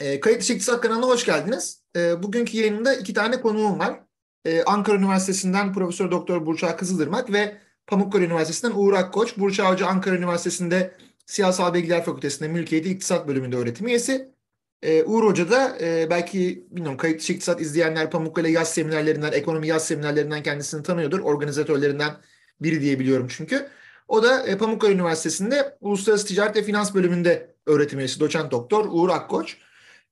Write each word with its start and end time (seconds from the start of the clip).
E, 0.00 0.20
Kayıt 0.20 0.40
dışı 0.40 0.52
İktisat 0.52 0.80
kanalına 0.80 1.06
hoş 1.06 1.24
geldiniz. 1.24 1.82
E, 1.96 2.22
bugünkü 2.22 2.56
yayınımda 2.56 2.94
iki 2.94 3.14
tane 3.14 3.40
konuğum 3.40 3.78
var. 3.78 4.00
E, 4.44 4.62
Ankara 4.62 4.96
Üniversitesi'nden 4.96 5.72
Profesör 5.72 6.10
Doktor 6.10 6.46
Burçak 6.46 6.78
Kızıldırmak 6.78 7.32
ve 7.32 7.56
Pamukkale 7.86 8.24
Üniversitesi'nden 8.24 8.72
Uğur 8.76 8.92
Akkoç. 8.92 9.36
Burçak 9.38 9.72
Hoca 9.72 9.86
Ankara 9.86 10.16
Üniversitesi'nde 10.16 10.94
Siyasal 11.26 11.74
Bilgiler 11.74 12.04
Fakültesi'nde 12.04 12.48
Mülkiyeti 12.48 12.90
İktisat 12.90 13.28
bölümünde 13.28 13.56
öğretim 13.56 13.86
üyesi. 13.86 14.34
E, 14.82 15.04
Uğur 15.04 15.24
Hoca 15.24 15.50
da 15.50 15.78
e, 15.80 16.10
belki 16.10 16.66
bilmiyorum 16.70 16.98
kayıt 16.98 17.20
dışı 17.20 17.32
iktisat 17.32 17.60
izleyenler 17.60 18.10
Pamukkale 18.10 18.50
yaz 18.50 18.74
seminerlerinden, 18.74 19.32
ekonomi 19.32 19.66
yaz 19.66 19.86
seminerlerinden 19.86 20.42
kendisini 20.42 20.82
tanıyordur. 20.82 21.20
Organizatörlerinden 21.20 22.16
biri 22.60 22.80
diye 22.80 22.98
biliyorum 22.98 23.26
çünkü. 23.30 23.68
O 24.08 24.22
da 24.22 24.46
e, 24.46 24.58
Pamukkale 24.58 24.92
Üniversitesi'nde 24.92 25.76
Uluslararası 25.80 26.26
Ticaret 26.26 26.56
ve 26.56 26.62
Finans 26.62 26.94
bölümünde 26.94 27.54
öğretim 27.66 27.98
üyesi 27.98 28.20
doçent 28.20 28.50
doktor 28.50 28.86
Uğur 28.90 29.08
Akkoç. 29.08 29.56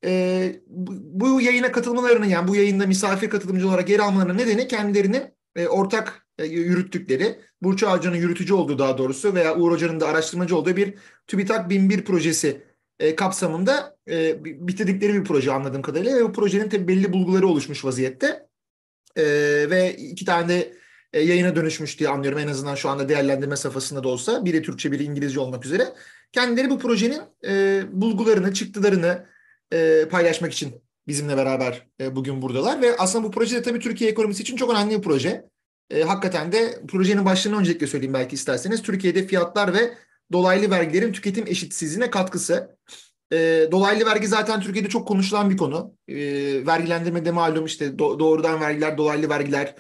E, 0.05 0.61
bu, 0.67 1.41
yayına 1.41 1.73
katılmalarının 1.73 2.27
yani 2.27 2.49
bu 2.49 2.57
yayında 2.57 2.87
misafir 2.87 3.31
katılımcı 3.31 3.69
olarak 3.69 3.89
yer 3.89 4.01
almalarının 4.01 4.39
nedeni 4.39 4.69
kendilerinin 4.69 5.23
e, 5.57 5.69
ortak 5.69 6.27
e, 6.39 6.45
yürüttükleri, 6.45 7.41
Burç 7.63 7.83
Ağacı'nın 7.83 8.17
yürütücü 8.17 8.55
olduğu 8.55 8.79
daha 8.79 8.99
doğrusu 8.99 9.35
veya 9.35 9.57
Uğur 9.57 9.73
Hoca'nın 9.73 10.01
da 10.01 10.09
araştırmacı 10.09 10.57
olduğu 10.57 10.77
bir 10.77 10.95
TÜBİTAK 11.27 11.71
1001 11.71 12.05
projesi 12.05 12.63
e, 13.01 13.17
kapsamında 13.17 13.97
e, 14.11 14.45
bitirdikleri 14.45 15.15
bir 15.15 15.25
proje 15.25 15.53
anladığım 15.53 15.83
kadarıyla 15.83 16.17
ve 16.17 16.25
bu 16.25 16.33
projenin 16.33 16.69
tabii 16.69 16.89
belli 16.89 17.13
bulguları 17.13 17.47
oluşmuş 17.47 17.85
vaziyette. 17.85 18.49
E, 19.17 19.25
ve 19.71 19.97
iki 19.97 20.25
tane 20.25 20.49
de 20.49 20.73
e, 21.13 21.21
yayına 21.21 21.57
dönüşmüş 21.57 21.99
diye 21.99 22.09
anlıyorum. 22.09 22.39
En 22.39 22.49
azından 22.49 22.75
şu 22.75 22.89
anda 22.89 23.09
değerlendirme 23.09 23.57
safhasında 23.57 24.05
da 24.05 24.09
olsa 24.09 24.45
biri 24.45 24.63
Türkçe 24.63 24.93
biri 24.93 25.05
İngilizce 25.05 25.41
olmak 25.41 25.65
üzere. 25.65 25.95
Kendileri 26.33 26.71
bu 26.71 26.79
projenin 26.79 27.21
e, 27.47 27.83
bulgularını, 27.93 28.55
çıktılarını 28.55 29.27
e, 29.73 30.09
paylaşmak 30.11 30.53
için 30.53 30.75
bizimle 31.09 31.37
beraber 31.37 31.87
e, 32.01 32.17
bugün 32.17 32.43
buradalar 32.43 32.83
ve 32.83 32.97
aslında 32.97 33.25
bu 33.25 33.31
proje 33.31 33.57
de 33.57 33.63
tabii 33.63 33.81
Türkiye 33.81 34.11
ekonomisi 34.11 34.43
için 34.43 34.57
çok 34.57 34.71
önemli 34.71 34.97
bir 34.97 35.03
proje. 35.03 35.45
E, 35.91 36.03
hakikaten 36.03 36.53
de 36.53 36.81
projenin 36.89 37.25
başlığını 37.25 37.59
öncelikle 37.59 37.87
söyleyeyim 37.87 38.15
belki 38.15 38.35
isterseniz. 38.35 38.83
Türkiye'de 38.83 39.27
fiyatlar 39.27 39.75
ve 39.75 39.95
dolaylı 40.33 40.71
vergilerin 40.71 41.13
tüketim 41.13 41.47
eşitsizliğine 41.47 42.11
katkısı. 42.11 42.77
E, 43.33 43.69
dolaylı 43.73 44.07
vergi 44.07 44.29
zaten 44.29 44.61
Türkiye'de 44.61 44.89
çok 44.89 45.09
konuşulan 45.09 45.51
bir 45.51 45.57
konu. 45.57 45.95
E, 46.09 46.17
vergilendirmede 46.67 47.31
malum 47.31 47.67
işte 47.67 47.87
do- 47.87 48.19
doğrudan 48.19 48.61
vergiler, 48.61 48.99
dolaylı 48.99 49.29
vergiler 49.29 49.75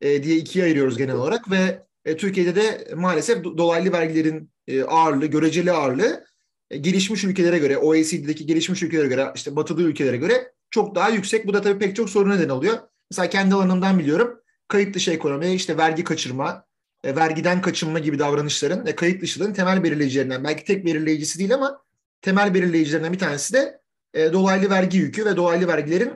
e, 0.00 0.22
diye 0.22 0.36
ikiye 0.36 0.64
ayırıyoruz 0.64 0.98
genel 0.98 1.14
olarak 1.14 1.50
ve 1.50 1.82
e, 2.04 2.16
Türkiye'de 2.16 2.56
de 2.56 2.94
maalesef 2.94 3.44
dolaylı 3.44 3.92
vergilerin 3.92 4.50
e, 4.66 4.82
ağırlığı, 4.82 5.26
göreceli 5.26 5.72
ağırlığı 5.72 6.24
gelişmiş 6.70 7.24
ülkelere 7.24 7.58
göre, 7.58 7.78
OECD'deki 7.78 8.46
gelişmiş 8.46 8.82
ülkelere 8.82 9.08
göre, 9.08 9.32
işte 9.34 9.56
batılı 9.56 9.82
ülkelere 9.82 10.16
göre 10.16 10.52
çok 10.70 10.94
daha 10.94 11.08
yüksek. 11.08 11.46
Bu 11.46 11.54
da 11.54 11.62
tabii 11.62 11.78
pek 11.78 11.96
çok 11.96 12.10
sorun 12.10 12.30
neden 12.30 12.48
oluyor. 12.48 12.78
Mesela 13.10 13.30
kendi 13.30 13.54
alanımdan 13.54 13.98
biliyorum. 13.98 14.40
Kayıt 14.68 14.94
dışı 14.94 15.10
ekonomi, 15.10 15.54
işte 15.54 15.76
vergi 15.76 16.04
kaçırma, 16.04 16.64
e, 17.04 17.16
vergiden 17.16 17.62
kaçınma 17.62 17.98
gibi 17.98 18.18
davranışların 18.18 18.86
ve 18.86 18.96
kayıt 18.96 19.22
dışılığın 19.22 19.52
temel 19.52 19.84
belirleyicilerinden, 19.84 20.44
belki 20.44 20.64
tek 20.64 20.86
belirleyicisi 20.86 21.38
değil 21.38 21.54
ama 21.54 21.82
temel 22.22 22.54
belirleyicilerinden 22.54 23.12
bir 23.12 23.18
tanesi 23.18 23.54
de 23.54 23.80
e, 24.14 24.32
dolaylı 24.32 24.70
vergi 24.70 24.98
yükü 24.98 25.24
ve 25.24 25.36
dolaylı 25.36 25.68
vergilerin 25.68 26.12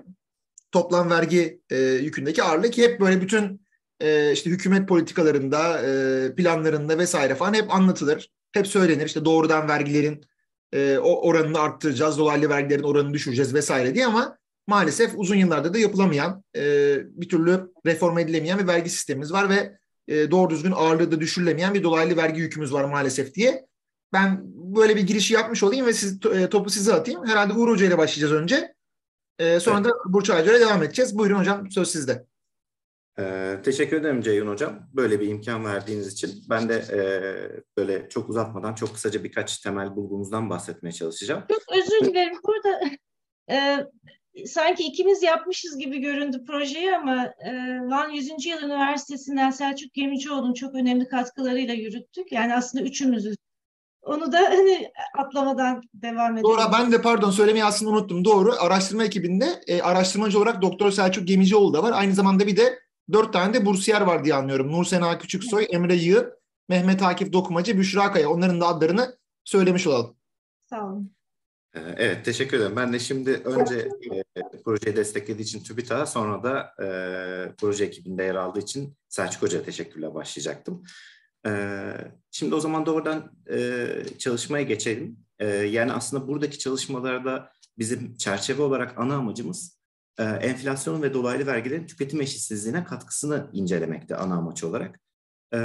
toplam 0.73 1.11
vergi 1.11 1.61
e, 1.71 1.77
yükündeki 1.79 2.43
ağırlığı 2.43 2.71
ki 2.71 2.83
hep 2.83 3.01
böyle 3.01 3.21
bütün 3.21 3.67
e, 4.01 4.33
işte 4.33 4.51
hükümet 4.51 4.89
politikalarında, 4.89 5.83
e, 5.83 6.35
planlarında 6.35 6.99
vesaire 6.99 7.35
falan 7.35 7.55
hep 7.55 7.75
anlatılır. 7.75 8.31
Hep 8.53 8.67
söylenir 8.67 9.07
işte 9.07 9.25
doğrudan 9.25 9.69
vergilerin 9.69 10.25
e, 10.75 10.99
o 10.99 11.29
oranını 11.29 11.59
arttıracağız, 11.59 12.19
dolaylı 12.19 12.49
vergilerin 12.49 12.83
oranını 12.83 13.15
düşüreceğiz 13.15 13.55
vesaire 13.55 13.95
diye 13.95 14.07
ama 14.07 14.39
maalesef 14.67 15.13
uzun 15.17 15.37
yıllarda 15.37 15.75
da 15.75 15.79
yapılamayan, 15.79 16.45
e, 16.57 16.97
bir 17.21 17.29
türlü 17.29 17.73
reform 17.87 18.19
edilemeyen 18.19 18.59
bir 18.59 18.67
vergi 18.67 18.91
sistemimiz 18.91 19.33
var 19.33 19.51
ve 19.51 19.79
e, 20.09 20.31
doğru 20.31 20.51
düzgün 20.51 20.73
ağırlığı 20.73 21.13
da 21.13 21.21
düşürülemeyen 21.21 21.75
bir 21.75 21.83
dolaylı 21.83 22.17
vergi 22.17 22.41
yükümüz 22.41 22.73
var 22.73 22.85
maalesef 22.85 23.35
diye. 23.35 23.67
Ben 24.13 24.41
böyle 24.77 24.97
bir 24.97 25.03
girişi 25.03 25.35
yapmış 25.35 25.63
olayım 25.63 25.87
ve 25.87 25.93
siz, 25.93 26.19
e, 26.27 26.49
topu 26.49 26.71
size 26.71 26.95
atayım. 26.95 27.27
Herhalde 27.27 27.53
Uğur 27.53 27.69
Hoca 27.69 27.87
ile 27.87 27.99
başlayacağız 27.99 28.33
önce. 28.33 28.75
E, 29.39 29.61
sonra 29.61 29.77
evet. 29.77 29.87
da 29.87 30.13
Burç 30.13 30.31
Ağacı'ya 30.31 30.61
devam 30.61 30.83
edeceğiz. 30.83 31.19
Buyurun 31.19 31.39
hocam 31.39 31.71
söz 31.71 31.91
sizde. 31.91 32.27
Ee, 33.19 33.57
teşekkür 33.65 33.97
ederim 33.97 34.23
Ceyhun 34.23 34.49
Hocam. 34.49 34.89
Böyle 34.93 35.21
bir 35.21 35.29
imkan 35.29 35.65
verdiğiniz 35.65 36.13
için. 36.13 36.31
Ben 36.51 36.69
de 36.69 36.75
e, 36.75 37.01
böyle 37.77 38.09
çok 38.09 38.29
uzatmadan 38.29 38.75
çok 38.75 38.95
kısaca 38.95 39.25
birkaç 39.25 39.59
temel 39.59 39.97
bulgumuzdan 39.97 40.51
bahsetmeye 40.51 40.93
çalışacağım. 40.93 41.45
Çok 41.49 41.79
özür 41.79 42.11
dilerim. 42.11 42.37
Burada 42.45 42.81
e, 43.51 43.87
sanki 44.47 44.83
ikimiz 44.85 45.23
yapmışız 45.23 45.79
gibi 45.79 45.99
göründü 45.99 46.45
projeyi 46.47 46.97
ama 46.97 47.25
e, 47.25 47.53
Van 47.91 48.11
100. 48.11 48.47
Yıl 48.47 48.63
Üniversitesi'nden 48.63 49.51
Selçuk 49.51 49.95
Gemicioğlu'nun 49.95 50.55
çok 50.55 50.75
önemli 50.75 51.09
katkılarıyla 51.09 51.75
yürüttük. 51.75 52.33
Yani 52.33 52.55
aslında 52.55 52.85
üçümüzüz. 52.85 53.37
Onu 54.03 54.33
da 54.33 54.39
hani 54.39 54.91
atlamadan 55.19 55.83
devam 55.95 56.33
edelim. 56.33 56.45
Doğru 56.45 56.61
ben 56.73 56.93
de 56.93 57.03
pardon 57.03 57.31
söylemeyi 57.31 57.65
aslında 57.65 57.91
unuttum. 57.91 58.25
Doğru 58.25 58.55
araştırma 58.61 59.05
ekibinde 59.05 59.47
e, 59.67 59.83
araştırmacı 59.83 60.39
olarak 60.39 60.63
Doktor 60.63 60.91
Selçuk 60.91 61.29
Gemicioğlu 61.29 61.75
da 61.75 61.83
var. 61.83 61.93
Aynı 61.95 62.15
zamanda 62.15 62.47
bir 62.47 62.57
de 62.57 62.84
dört 63.13 63.33
tane 63.33 63.55
de 63.55 63.67
bursiyer 63.67 64.01
var 64.01 64.25
diye 64.25 64.35
anlıyorum. 64.35 64.73
Nur 64.73 64.85
Sena 64.85 65.19
Küçüksoy, 65.19 65.67
Emre 65.71 65.95
Yığın, 65.95 66.33
Mehmet 66.69 67.03
Akif 67.03 67.33
Dokumacı, 67.33 67.79
Büşra 67.79 68.13
Kaya. 68.13 68.31
Onların 68.31 68.61
da 68.61 68.67
adlarını 68.67 69.17
söylemiş 69.45 69.87
olalım. 69.87 70.17
Sağ 70.71 70.87
olun. 70.87 71.15
Ee, 71.75 71.81
evet, 71.97 72.25
teşekkür 72.25 72.57
ederim. 72.57 72.77
Ben 72.77 72.93
de 72.93 72.99
şimdi 72.99 73.31
önce 73.31 73.89
e, 74.37 74.43
projeyi 74.65 74.97
desteklediği 74.97 75.45
için 75.45 75.63
TÜBİTAK'a 75.63 76.07
sonra 76.07 76.43
da 76.43 76.75
e, 76.85 76.87
proje 77.59 77.85
ekibinde 77.85 78.23
yer 78.23 78.35
aldığı 78.35 78.61
için 78.61 78.97
Selçuk 79.09 79.43
Hoca'ya 79.43 79.65
teşekkürle 79.65 80.15
başlayacaktım. 80.15 80.85
E, 81.47 81.51
şimdi 82.31 82.55
o 82.55 82.61
zaman 82.61 82.87
doğrudan 82.87 83.33
e, 83.51 83.87
çalışmaya 84.19 84.65
geçelim. 84.65 85.17
E, 85.39 85.47
yani 85.49 85.93
aslında 85.93 86.29
buradaki 86.29 86.59
çalışmalarda 86.59 87.53
bizim 87.79 88.17
çerçeve 88.17 88.63
olarak 88.63 88.99
ana 88.99 89.17
amacımız 89.17 89.79
enflasyon 90.23 91.03
ve 91.03 91.15
dolaylı 91.15 91.47
vergilerin 91.47 91.87
tüketim 91.87 92.21
eşitsizliğine 92.21 92.85
katkısını 92.85 93.51
incelemekte 93.53 94.17
ana 94.17 94.35
amaç 94.35 94.65
olarak. 94.65 95.01
E, 95.55 95.59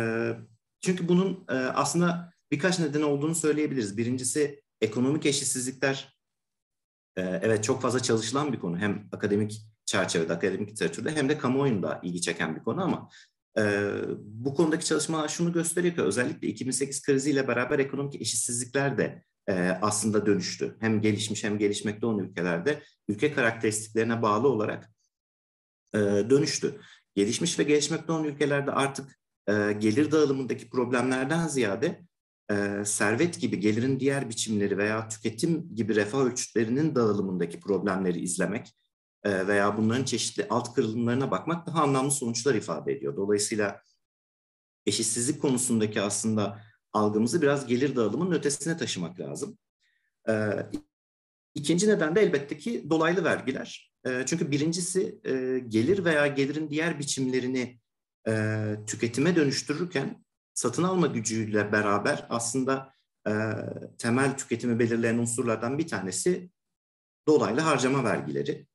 çünkü 0.82 1.08
bunun 1.08 1.46
e, 1.50 1.54
aslında 1.54 2.34
birkaç 2.52 2.80
neden 2.80 3.02
olduğunu 3.02 3.36
söyleyebiliriz. 3.36 3.98
Birincisi 3.98 4.64
ekonomik 4.82 5.26
eşitsizlikler 5.26 6.20
evet 7.18 7.64
çok 7.64 7.82
fazla 7.82 8.00
çalışılan 8.00 8.54
bir 8.54 8.60
konu. 8.60 8.78
Hem 8.78 9.10
akademik 9.12 9.62
çerçevede, 9.86 10.34
akademik 10.34 10.72
literatürde 10.72 11.16
hem 11.16 11.30
de 11.30 11.38
kamuoyunda 11.38 12.00
ilgi 12.04 12.22
çeken 12.22 12.56
bir 12.56 12.64
konu 12.64 12.84
ama 12.84 13.10
bu 14.18 14.54
konudaki 14.54 14.86
çalışmalar 14.86 15.28
şunu 15.28 15.54
gösteriyor 15.54 15.96
ki 15.96 16.02
özellikle 16.02 16.48
2008 16.48 17.02
kriziyle 17.02 17.48
beraber 17.48 17.80
ekonomik 17.80 18.22
eşitsizlikler 18.22 18.98
de 18.98 19.24
aslında 19.82 20.26
dönüştü. 20.26 20.78
Hem 20.80 21.02
gelişmiş 21.02 21.44
hem 21.44 21.58
gelişmekte 21.58 22.06
olan 22.06 22.20
ülkelerde 22.20 22.84
ülke 23.08 23.34
karakteristiklerine 23.34 24.22
bağlı 24.22 24.48
olarak 24.48 24.90
dönüştü. 26.30 26.82
Gelişmiş 27.16 27.60
ve 27.60 27.64
gelişmekte 27.64 28.12
olan 28.12 28.24
ülkelerde 28.24 28.72
artık 28.72 29.20
gelir 29.80 30.12
dağılımındaki 30.12 30.70
problemlerden 30.70 31.48
ziyade 31.48 32.02
e, 32.52 32.86
servet 32.86 33.40
gibi 33.42 33.60
gelirin 33.60 34.00
diğer 34.00 34.30
biçimleri 34.30 34.78
veya 34.78 35.08
tüketim 35.08 35.76
gibi 35.76 35.96
refah 35.96 36.20
ölçütlerinin 36.20 36.96
dağılımındaki 36.96 37.60
problemleri 37.60 38.20
izlemek 38.20 38.76
e, 39.24 39.48
veya 39.48 39.78
bunların 39.78 40.04
çeşitli 40.04 40.48
alt 40.50 40.74
kırılımlarına 40.74 41.32
bakmak 41.32 41.68
daha 41.68 41.84
anlamlı 41.84 42.12
sonuçlar 42.12 42.56
ifade 42.56 42.94
ediyor. 42.94 43.16
Dolayısıyla 43.16 43.82
eşitsizlik 44.86 45.42
konusundaki 45.42 46.02
aslında 46.02 46.62
algımızı 46.94 47.42
biraz 47.42 47.68
gelir 47.68 47.96
dağılımının 47.96 48.32
ötesine 48.32 48.78
taşımak 48.78 49.20
lazım. 49.20 49.58
E, 50.30 50.34
ikinci 51.56 51.88
neden 51.88 52.16
de 52.16 52.22
elbette 52.22 52.58
ki 52.58 52.90
dolaylı 52.90 53.24
vergiler. 53.24 53.94
E, 54.06 54.24
çünkü 54.26 54.52
birincisi 54.52 55.20
e, 55.26 55.60
gelir 55.68 56.06
veya 56.06 56.28
gelirin 56.28 56.70
diğer 56.70 57.00
biçimlerini 57.00 57.80
e, 58.28 58.76
tüketime 58.88 59.36
dönüştürürken 59.36 60.26
satın 60.54 60.84
alma 60.84 61.08
gücüyle 61.08 61.72
beraber 61.72 62.26
aslında 62.30 62.94
e, 63.28 63.32
temel 63.98 64.38
tüketimi 64.38 64.80
belirleyen 64.80 65.18
unsurlardan 65.18 65.78
bir 65.78 65.88
tanesi 65.88 66.50
dolaylı 67.28 67.60
harcama 67.62 68.04
vergileri. 68.04 68.68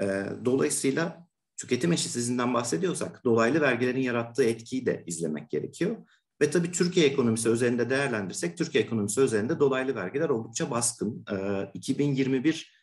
E, 0.00 0.24
dolayısıyla 0.44 1.28
tüketim 1.56 1.92
eşitsizliğinden 1.92 2.54
bahsediyorsak 2.54 3.24
dolaylı 3.24 3.60
vergilerin 3.60 4.00
yarattığı 4.00 4.44
etkiyi 4.44 4.86
de 4.86 5.04
izlemek 5.06 5.50
gerekiyor. 5.50 5.96
Ve 6.40 6.50
tabii 6.50 6.72
Türkiye 6.72 7.06
ekonomisi 7.06 7.48
üzerinde 7.48 7.90
değerlendirsek 7.90 8.58
Türkiye 8.58 8.84
ekonomisi 8.84 9.20
üzerinde 9.20 9.60
dolaylı 9.60 9.94
vergiler 9.94 10.28
oldukça 10.28 10.70
baskın. 10.70 11.24
E, 11.32 11.70
2021 11.74 12.78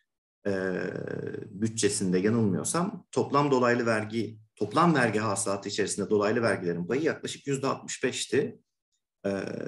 e, 0.48 0.52
bütçesinde 1.50 2.20
yanılmıyorsam 2.20 3.06
toplam 3.12 3.52
dolaylı 3.52 3.86
vergi 3.86 4.40
toplam 4.56 4.96
vergi 4.96 5.20
hasılatı 5.20 5.70
içerisinde 5.70 6.10
dolaylı 6.10 6.42
vergilerin 6.42 6.88
payı 6.88 7.02
yaklaşık 7.02 7.48
yüzde 7.48 7.68
65'ti. 7.68 8.60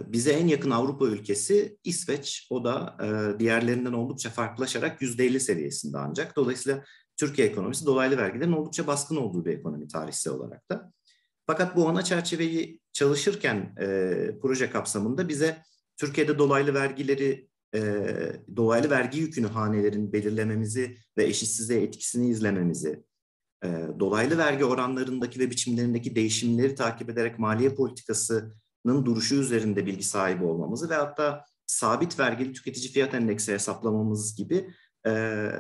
bize 0.08 0.32
en 0.32 0.48
yakın 0.48 0.72
Avrupa 0.72 1.06
ülkesi 1.06 1.78
İsveç. 1.84 2.48
O 2.50 2.64
da 2.64 2.98
diğerlerinden 3.40 3.94
oldukça 3.94 4.30
farklılaşarak 4.30 5.02
%50 5.02 5.40
seviyesinde 5.40 5.98
ancak. 5.98 6.36
Dolayısıyla 6.36 6.84
Türkiye 7.18 7.48
ekonomisi 7.48 7.86
dolaylı 7.86 8.18
vergilerin 8.18 8.52
oldukça 8.52 8.88
baskın 8.88 9.16
olduğu 9.16 9.46
bir 9.46 9.54
ekonomi 9.54 9.88
tarihsel 9.88 10.34
olarak 10.34 10.70
da. 10.70 10.94
Fakat 11.48 11.76
bu 11.76 11.90
ana 11.90 12.04
çerçeveyi 12.04 12.82
çalışırken 12.94 13.76
proje 14.42 14.70
kapsamında 14.70 15.30
bize 15.30 15.64
Türkiye'de 15.98 16.40
dolaylı 16.40 16.74
vergileri 16.74 17.50
e, 17.76 17.80
dolaylı 18.56 18.90
vergi 18.90 19.20
yükünü 19.20 19.48
hanelerin 19.48 20.14
belirlememizi 20.14 20.98
ve 21.18 21.24
eşitsizliğe 21.26 21.82
etkisini 21.82 22.30
izlememizi, 22.30 23.04
e, 23.64 23.68
dolaylı 24.00 24.38
vergi 24.38 24.66
oranlarındaki 24.66 25.40
ve 25.40 25.50
biçimlerindeki 25.50 26.16
değişimleri 26.16 26.76
takip 26.76 27.10
ederek 27.10 27.40
maliye 27.40 27.76
politikasının 27.76 29.06
duruşu 29.06 29.36
üzerinde 29.36 29.86
bilgi 29.86 30.04
sahibi 30.04 30.44
olmamızı 30.44 30.90
ve 30.90 30.96
hatta 30.96 31.46
sabit 31.66 32.20
vergili 32.20 32.54
tüketici 32.54 32.92
fiyat 32.92 33.14
endeksi 33.14 33.54
hesaplamamız 33.54 34.36
gibi 34.36 34.74
e, 35.08 35.52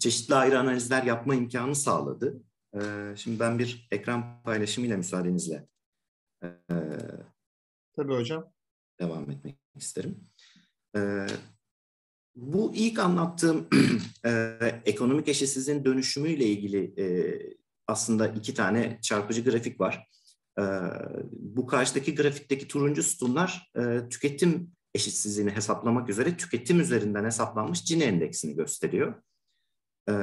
çeşitli 0.00 0.34
ayrı 0.34 0.58
analizler 0.58 1.02
yapma 1.02 1.34
imkanı 1.34 1.74
sağladı. 1.74 2.42
E, 2.74 2.80
şimdi 3.16 3.40
ben 3.40 3.58
bir 3.58 3.88
ekran 3.90 4.42
paylaşımıyla 4.42 4.96
müsaadenizle 4.96 5.66
e, 6.44 6.48
Tabii 7.96 8.12
hocam. 8.14 8.52
devam 9.00 9.30
etmek 9.30 9.58
isterim. 9.74 10.24
E, 10.96 11.26
bu 12.34 12.72
ilk 12.74 12.98
anlattığım 12.98 13.68
e, 14.26 14.58
ekonomik 14.84 15.28
eşitsizliğin 15.28 15.84
dönüşümüyle 15.84 16.44
ilgili 16.44 17.00
e, 17.02 17.06
aslında 17.86 18.28
iki 18.28 18.54
tane 18.54 18.98
çarpıcı 19.02 19.44
grafik 19.44 19.80
var. 19.80 20.08
E, 20.58 20.62
bu 21.32 21.66
karşıdaki 21.66 22.14
grafikteki 22.14 22.68
turuncu 22.68 23.02
sütunlar 23.02 23.70
e, 23.76 24.08
tüketim 24.08 24.72
eşitsizliğini 24.94 25.50
hesaplamak 25.50 26.08
üzere 26.08 26.36
tüketim 26.36 26.80
üzerinden 26.80 27.24
hesaplanmış 27.24 27.84
Gini 27.84 28.02
endeksini 28.02 28.56
gösteriyor. 28.56 29.22
E, 30.08 30.14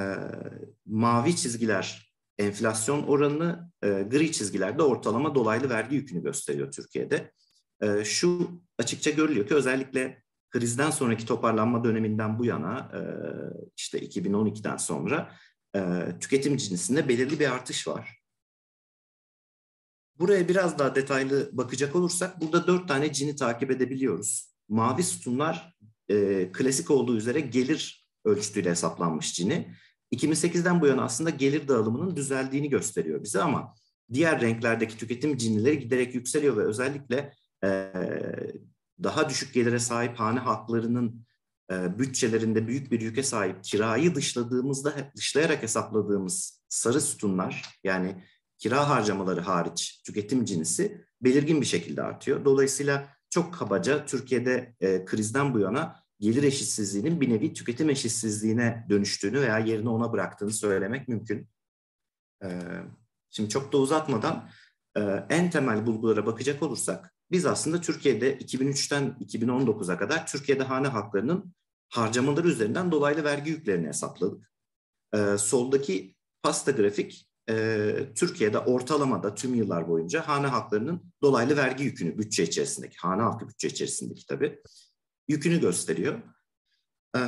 mavi 0.86 1.36
çizgiler 1.36 2.07
enflasyon 2.38 3.04
oranını, 3.04 3.72
e, 3.84 3.88
gri 3.88 4.32
çizgiler 4.32 4.78
de 4.78 4.84
ortalama 4.84 5.36
dolaylı 5.36 5.70
vergi 5.70 5.96
yükünü 5.96 6.24
gösteriyor 6.24 6.72
Türkiye'de. 6.72 7.32
E, 7.82 8.06
şu 8.06 8.62
açıkça 8.78 9.12
görülüyor 9.12 9.48
ki 9.48 9.56
özellikle 9.56 10.24
krizden 10.50 10.92
sonraki 10.92 11.26
toparlanma 11.26 11.84
döneminden 11.84 12.40
bu 12.40 12.46
yana 12.46 12.92
işte 13.78 14.00
2012'den 14.00 14.78
sonra 14.78 15.32
tüketim 16.20 16.58
cinsinde 16.58 17.08
belirli 17.08 17.40
bir 17.40 17.52
artış 17.52 17.88
var. 17.88 18.18
Buraya 20.20 20.48
biraz 20.48 20.80
daha 20.80 20.96
detaylı 20.96 21.50
bakacak 21.54 21.96
olursak 21.96 22.42
burada 22.42 22.68
dört 22.68 22.88
tane 22.88 23.14
cini 23.14 23.36
takip 23.36 23.72
edebiliyoruz. 23.72 24.54
Mavi 24.70 25.04
sütunlar 25.04 25.78
e, 26.10 26.50
klasik 26.52 26.92
olduğu 26.92 27.18
üzere 27.18 27.40
gelir 27.40 28.08
ölçütüyle 28.26 28.70
hesaplanmış 28.70 29.34
cini. 29.34 29.76
2008'den 30.12 30.82
bu 30.82 30.88
yana 30.88 31.04
aslında 31.04 31.30
gelir 31.30 31.68
dağılımının 31.68 32.16
düzeldiğini 32.16 32.70
gösteriyor 32.70 33.24
bize 33.24 33.42
ama 33.42 33.74
diğer 34.14 34.42
renklerdeki 34.42 34.98
tüketim 34.98 35.38
cinleri 35.38 35.80
giderek 35.80 36.16
yükseliyor 36.16 36.58
ve 36.58 36.64
özellikle 36.64 37.34
e, 37.64 37.92
daha 39.04 39.30
düşük 39.30 39.54
gelire 39.54 39.80
sahip 39.80 40.20
hane 40.20 40.40
halklarının 40.40 41.26
e, 41.72 42.00
bütçelerinde 42.00 42.68
büyük 42.68 42.92
bir 42.92 43.02
yüke 43.02 43.24
sahip 43.24 43.64
kirayı 43.64 44.16
dışladığımızda 44.16 44.94
dışlayarak 45.16 45.64
hesapladığımız 45.64 46.62
sarı 46.70 47.02
sütunlar 47.02 47.80
yani 47.84 48.24
kira 48.58 48.90
harcamaları 48.90 49.42
hariç 49.42 50.02
tüketim 50.06 50.46
cinsi 50.46 51.06
belirgin 51.22 51.62
bir 51.62 51.66
şekilde 51.66 52.04
artıyor. 52.04 52.46
Dolayısıyla 52.46 53.08
çok 53.30 53.54
kabaca 53.54 54.06
Türkiye'de 54.06 54.76
e, 54.82 55.06
krizden 55.06 55.54
bu 55.54 55.60
yana 55.60 56.07
gelir 56.20 56.44
eşitsizliğinin 56.44 57.22
bir 57.22 57.30
nevi 57.30 57.54
tüketim 57.54 57.90
eşitsizliğine 57.90 58.86
dönüştüğünü 58.90 59.42
veya 59.42 59.60
yerini 59.60 59.90
ona 59.90 60.14
bıraktığını 60.14 60.52
söylemek 60.52 61.08
mümkün. 61.08 61.50
E, 62.44 62.50
şimdi 63.30 63.50
çok 63.50 63.74
da 63.74 63.78
uzatmadan 63.78 64.50
e, 64.98 65.02
en 65.30 65.50
temel 65.50 65.86
bulgulara 65.86 66.26
bakacak 66.26 66.64
olursak 66.64 67.14
biz 67.32 67.46
aslında 67.46 67.82
Türkiye'de 67.82 68.38
2003'ten 68.38 69.18
2019'a 69.20 69.98
kadar 69.98 70.28
Türkiye'de 70.28 70.64
hane 70.64 70.88
haklarının 70.88 71.54
harcamaları 71.90 72.48
üzerinden 72.48 72.92
dolaylı 72.92 73.24
vergi 73.24 73.52
yüklerini 73.52 73.88
hesapladık. 73.88 74.52
Ee, 75.14 75.38
soldaki 75.38 76.16
pasta 76.44 76.72
grafik 76.72 77.30
e, 77.50 78.10
Türkiye'de 78.16 78.60
ortalamada 78.60 79.36
tüm 79.36 79.56
yıllar 79.56 79.88
boyunca 79.88 80.28
hane 80.28 80.48
haklarının 80.48 81.14
dolaylı 81.22 81.58
vergi 81.58 81.84
yükünü 81.84 82.18
bütçe 82.18 82.44
içerisindeki, 82.44 82.98
hane 82.98 83.22
halkı 83.22 83.48
bütçe 83.50 83.68
içerisindeki 83.68 84.26
tabii 84.26 84.62
yükünü 85.28 85.60
gösteriyor. 85.62 86.22
Ee, 87.16 87.20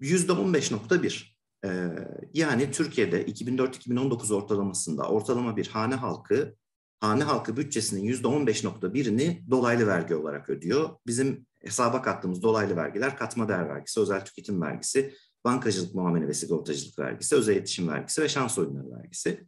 %15.1 0.00 1.32
ee, 1.64 1.90
yani 2.34 2.70
Türkiye'de 2.70 3.26
2004-2019 3.26 4.34
ortalamasında 4.34 5.08
ortalama 5.08 5.56
bir 5.56 5.68
hane 5.68 5.94
halkı 5.94 6.56
hane 7.00 7.24
halkı 7.24 7.56
bütçesinin 7.56 8.02
yüzde 8.02 8.26
15.1'ini 8.26 9.50
dolaylı 9.50 9.86
vergi 9.86 10.14
olarak 10.14 10.50
ödüyor. 10.50 10.90
Bizim 11.06 11.46
hesaba 11.60 12.02
kattığımız 12.02 12.42
dolaylı 12.42 12.76
vergiler 12.76 13.16
katma 13.16 13.48
değer 13.48 13.68
vergisi, 13.68 14.00
özel 14.00 14.24
tüketim 14.24 14.62
vergisi, 14.62 15.14
bankacılık 15.44 15.94
muamele 15.94 16.28
ve 16.28 16.34
sigortacılık 16.34 16.98
vergisi, 16.98 17.36
özel 17.36 17.56
iletişim 17.56 17.88
vergisi 17.88 18.22
ve 18.22 18.28
şans 18.28 18.58
oyunları 18.58 18.90
vergisi. 18.90 19.46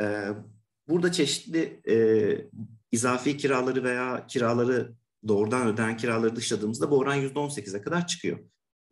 Ee, 0.00 0.28
burada 0.88 1.12
çeşitli 1.12 1.80
e, 1.88 1.96
izafi 2.92 3.36
kiraları 3.36 3.84
veya 3.84 4.26
kiraları 4.26 4.94
doğrudan 5.28 5.66
ödenen 5.66 5.96
kiraları 5.96 6.36
dışladığımızda 6.36 6.90
bu 6.90 6.98
oran 6.98 7.14
yüzde 7.14 7.38
18'e 7.38 7.82
kadar 7.82 8.06
çıkıyor. 8.06 8.38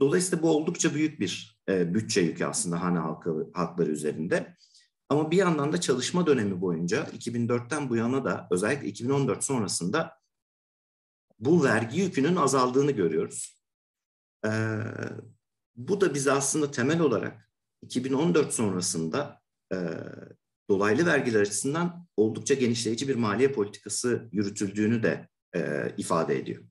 Dolayısıyla 0.00 0.42
bu 0.42 0.50
oldukça 0.50 0.94
büyük 0.94 1.20
bir 1.20 1.60
e, 1.68 1.94
bütçe 1.94 2.20
yükü 2.20 2.44
aslında 2.44 2.82
hane 2.82 2.98
halkı, 2.98 3.50
halkları 3.54 3.90
üzerinde. 3.90 4.56
Ama 5.08 5.30
bir 5.30 5.36
yandan 5.36 5.72
da 5.72 5.80
çalışma 5.80 6.26
dönemi 6.26 6.60
boyunca 6.60 7.04
2004'ten 7.04 7.88
bu 7.90 7.96
yana 7.96 8.24
da 8.24 8.48
özellikle 8.50 8.88
2014 8.88 9.44
sonrasında 9.44 10.18
bu 11.38 11.64
vergi 11.64 12.00
yükünün 12.00 12.36
azaldığını 12.36 12.90
görüyoruz. 12.90 13.62
Ee, 14.46 14.50
bu 15.76 16.00
da 16.00 16.14
bize 16.14 16.32
aslında 16.32 16.70
temel 16.70 17.00
olarak 17.00 17.50
2014 17.82 18.52
sonrasında 18.52 19.42
e, 19.72 19.76
dolaylı 20.70 21.06
vergiler 21.06 21.40
açısından 21.40 22.06
oldukça 22.16 22.54
genişleyici 22.54 23.08
bir 23.08 23.16
maliye 23.16 23.52
politikası 23.52 24.28
yürütüldüğünü 24.32 25.02
de 25.02 25.28
e, 25.56 25.92
ifade 25.96 26.38
ediyor. 26.38 26.64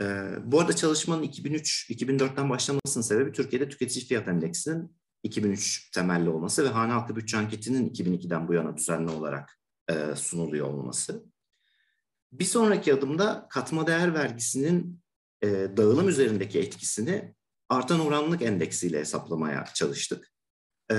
E, 0.00 0.04
bu 0.44 0.60
arada 0.60 0.76
çalışmanın 0.76 1.22
2003-2004'ten 1.22 2.50
başlamasının 2.50 3.02
sebebi 3.02 3.32
Türkiye'de 3.32 3.68
tüketici 3.68 4.06
fiyat 4.06 4.28
endeksinin 4.28 4.96
2003 5.22 5.90
temelli 5.90 6.28
olması 6.28 6.64
ve 6.64 6.68
hane 6.68 6.92
halkı 6.92 7.16
bütçe 7.16 7.36
anketinin 7.36 7.90
2002'den 7.90 8.48
bu 8.48 8.54
yana 8.54 8.76
düzenli 8.76 9.10
olarak 9.10 9.60
e, 9.88 10.16
sunuluyor 10.16 10.66
olması. 10.66 11.24
Bir 12.32 12.44
sonraki 12.44 12.94
adımda 12.94 13.46
katma 13.50 13.86
değer 13.86 14.14
vergisinin 14.14 15.00
e, 15.42 15.48
dağılım 15.76 16.08
üzerindeki 16.08 16.58
etkisini 16.58 17.34
artan 17.68 18.00
oranlılık 18.00 18.42
endeksiyle 18.42 18.98
hesaplamaya 18.98 19.64
çalıştık. 19.74 20.32
E, 20.90 20.94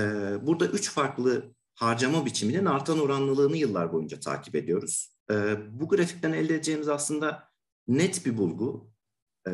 burada 0.46 0.66
üç 0.66 0.90
farklı 0.90 1.54
harcama 1.74 2.26
biçiminin 2.26 2.66
artan 2.66 3.00
oranlılığını 3.00 3.56
yıllar 3.56 3.92
boyunca 3.92 4.20
takip 4.20 4.54
ediyoruz. 4.54 5.16
E, 5.32 5.56
bu 5.80 5.88
grafikten 5.88 6.32
elde 6.32 6.54
edeceğimiz 6.54 6.88
aslında 6.88 7.48
net 7.88 8.26
bir 8.26 8.36
bulgu. 8.36 8.92
E, 9.48 9.50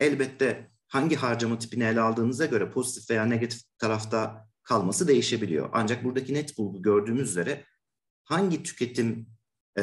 elbette 0.00 0.70
hangi 0.88 1.16
harcama 1.16 1.58
tipini 1.58 1.84
ele 1.84 2.00
aldığınıza 2.00 2.46
göre 2.46 2.70
pozitif 2.70 3.10
veya 3.10 3.26
negatif 3.26 3.60
tarafta 3.78 4.48
kalması 4.62 5.08
değişebiliyor. 5.08 5.70
Ancak 5.72 6.04
buradaki 6.04 6.34
net 6.34 6.58
bulgu 6.58 6.82
gördüğümüz 6.82 7.30
üzere 7.30 7.64
hangi 8.24 8.62
tüketim 8.62 9.26
e, 9.78 9.82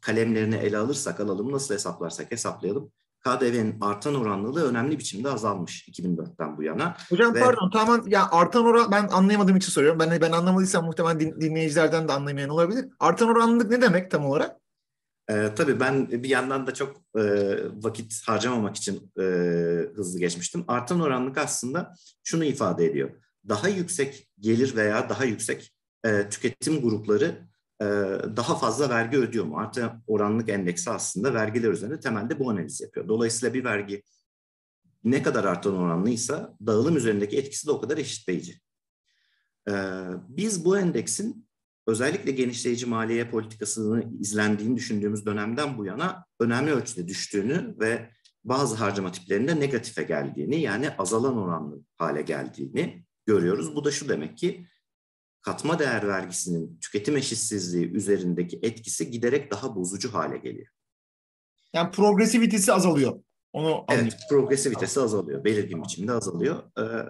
kalemlerini 0.00 0.56
ele 0.56 0.78
alırsak 0.78 1.20
alalım, 1.20 1.52
nasıl 1.52 1.74
hesaplarsak 1.74 2.30
hesaplayalım. 2.32 2.92
KDV'nin 3.24 3.80
artan 3.80 4.14
oranlılığı 4.14 4.70
önemli 4.70 4.98
biçimde 4.98 5.28
azalmış 5.30 5.88
2004'ten 5.88 6.56
bu 6.56 6.62
yana. 6.62 6.96
Hocam 7.10 7.34
Ve... 7.34 7.40
pardon 7.40 7.70
tamamen 7.70 8.10
ya 8.10 8.28
artan 8.30 8.64
oran 8.64 8.92
ben 8.92 9.08
anlayamadığım 9.08 9.56
için 9.56 9.72
soruyorum. 9.72 9.98
Ben 9.98 10.20
ben 10.20 10.32
anlamadıysam 10.32 10.84
muhtemelen 10.84 11.20
din, 11.20 11.40
dinleyicilerden 11.40 12.08
de 12.08 12.12
anlamayan 12.12 12.50
olabilir. 12.50 12.84
Artan 13.00 13.28
oranlılık 13.28 13.70
ne 13.70 13.82
demek 13.82 14.10
tam 14.10 14.26
olarak? 14.26 14.56
E, 15.30 15.54
tabii 15.56 15.80
ben 15.80 16.08
bir 16.10 16.28
yandan 16.28 16.66
da 16.66 16.74
çok 16.74 16.96
e, 17.16 17.22
vakit 17.82 18.22
harcamamak 18.26 18.76
için 18.76 19.12
e, 19.18 19.22
hızlı 19.96 20.18
geçmiştim. 20.18 20.64
Artan 20.68 21.00
oranlık 21.00 21.38
aslında 21.38 21.94
şunu 22.24 22.44
ifade 22.44 22.86
ediyor. 22.86 23.10
Daha 23.48 23.68
yüksek 23.68 24.28
gelir 24.40 24.76
veya 24.76 25.08
daha 25.08 25.24
yüksek 25.24 25.74
e, 26.04 26.28
tüketim 26.28 26.82
grupları 26.82 27.48
daha 28.36 28.58
fazla 28.58 28.88
vergi 28.88 29.16
ödüyor 29.16 29.44
mu? 29.44 29.58
Artan 29.58 30.02
oranlık 30.06 30.48
endeksi 30.48 30.90
aslında 30.90 31.34
vergiler 31.34 31.70
üzerinde 31.70 32.00
temelde 32.00 32.38
bu 32.38 32.50
analiz 32.50 32.80
yapıyor. 32.80 33.08
Dolayısıyla 33.08 33.54
bir 33.54 33.64
vergi 33.64 34.02
ne 35.04 35.22
kadar 35.22 35.44
artan 35.44 35.76
oranlıysa 35.76 36.56
dağılım 36.66 36.96
üzerindeki 36.96 37.38
etkisi 37.38 37.66
de 37.66 37.70
o 37.70 37.80
kadar 37.80 37.98
eşitleyici. 37.98 38.60
E, 39.68 39.72
biz 40.28 40.64
bu 40.64 40.78
endeksin 40.78 41.48
özellikle 41.86 42.32
genişleyici 42.32 42.86
maliye 42.86 43.30
politikasını 43.30 44.04
izlendiğini 44.20 44.76
düşündüğümüz 44.76 45.26
dönemden 45.26 45.78
bu 45.78 45.84
yana 45.84 46.26
önemli 46.40 46.72
ölçüde 46.72 47.08
düştüğünü 47.08 47.74
ve 47.80 48.10
bazı 48.44 48.76
harcama 48.76 49.12
tiplerinde 49.12 49.60
negatife 49.60 50.02
geldiğini 50.02 50.60
yani 50.60 50.90
azalan 50.98 51.36
oranlı 51.36 51.80
hale 51.98 52.22
geldiğini 52.22 53.04
görüyoruz. 53.26 53.76
Bu 53.76 53.84
da 53.84 53.90
şu 53.90 54.08
demek 54.08 54.38
ki 54.38 54.66
katma 55.44 55.78
değer 55.78 56.08
vergisinin 56.08 56.78
tüketim 56.80 57.16
eşitsizliği 57.16 57.92
üzerindeki 57.92 58.60
etkisi 58.62 59.10
giderek 59.10 59.50
daha 59.50 59.76
bozucu 59.76 60.14
hale 60.14 60.38
geliyor. 60.38 60.68
Yani 61.72 61.90
progresivitesi 61.90 62.72
azalıyor. 62.72 63.20
Onu 63.52 63.84
evet, 63.90 64.16
progresivitesi 64.30 65.00
azalıyor. 65.00 65.44
Belirgin 65.44 65.82
biçimde 65.82 66.12
azalıyor. 66.12 66.62
Ee, 66.78 67.08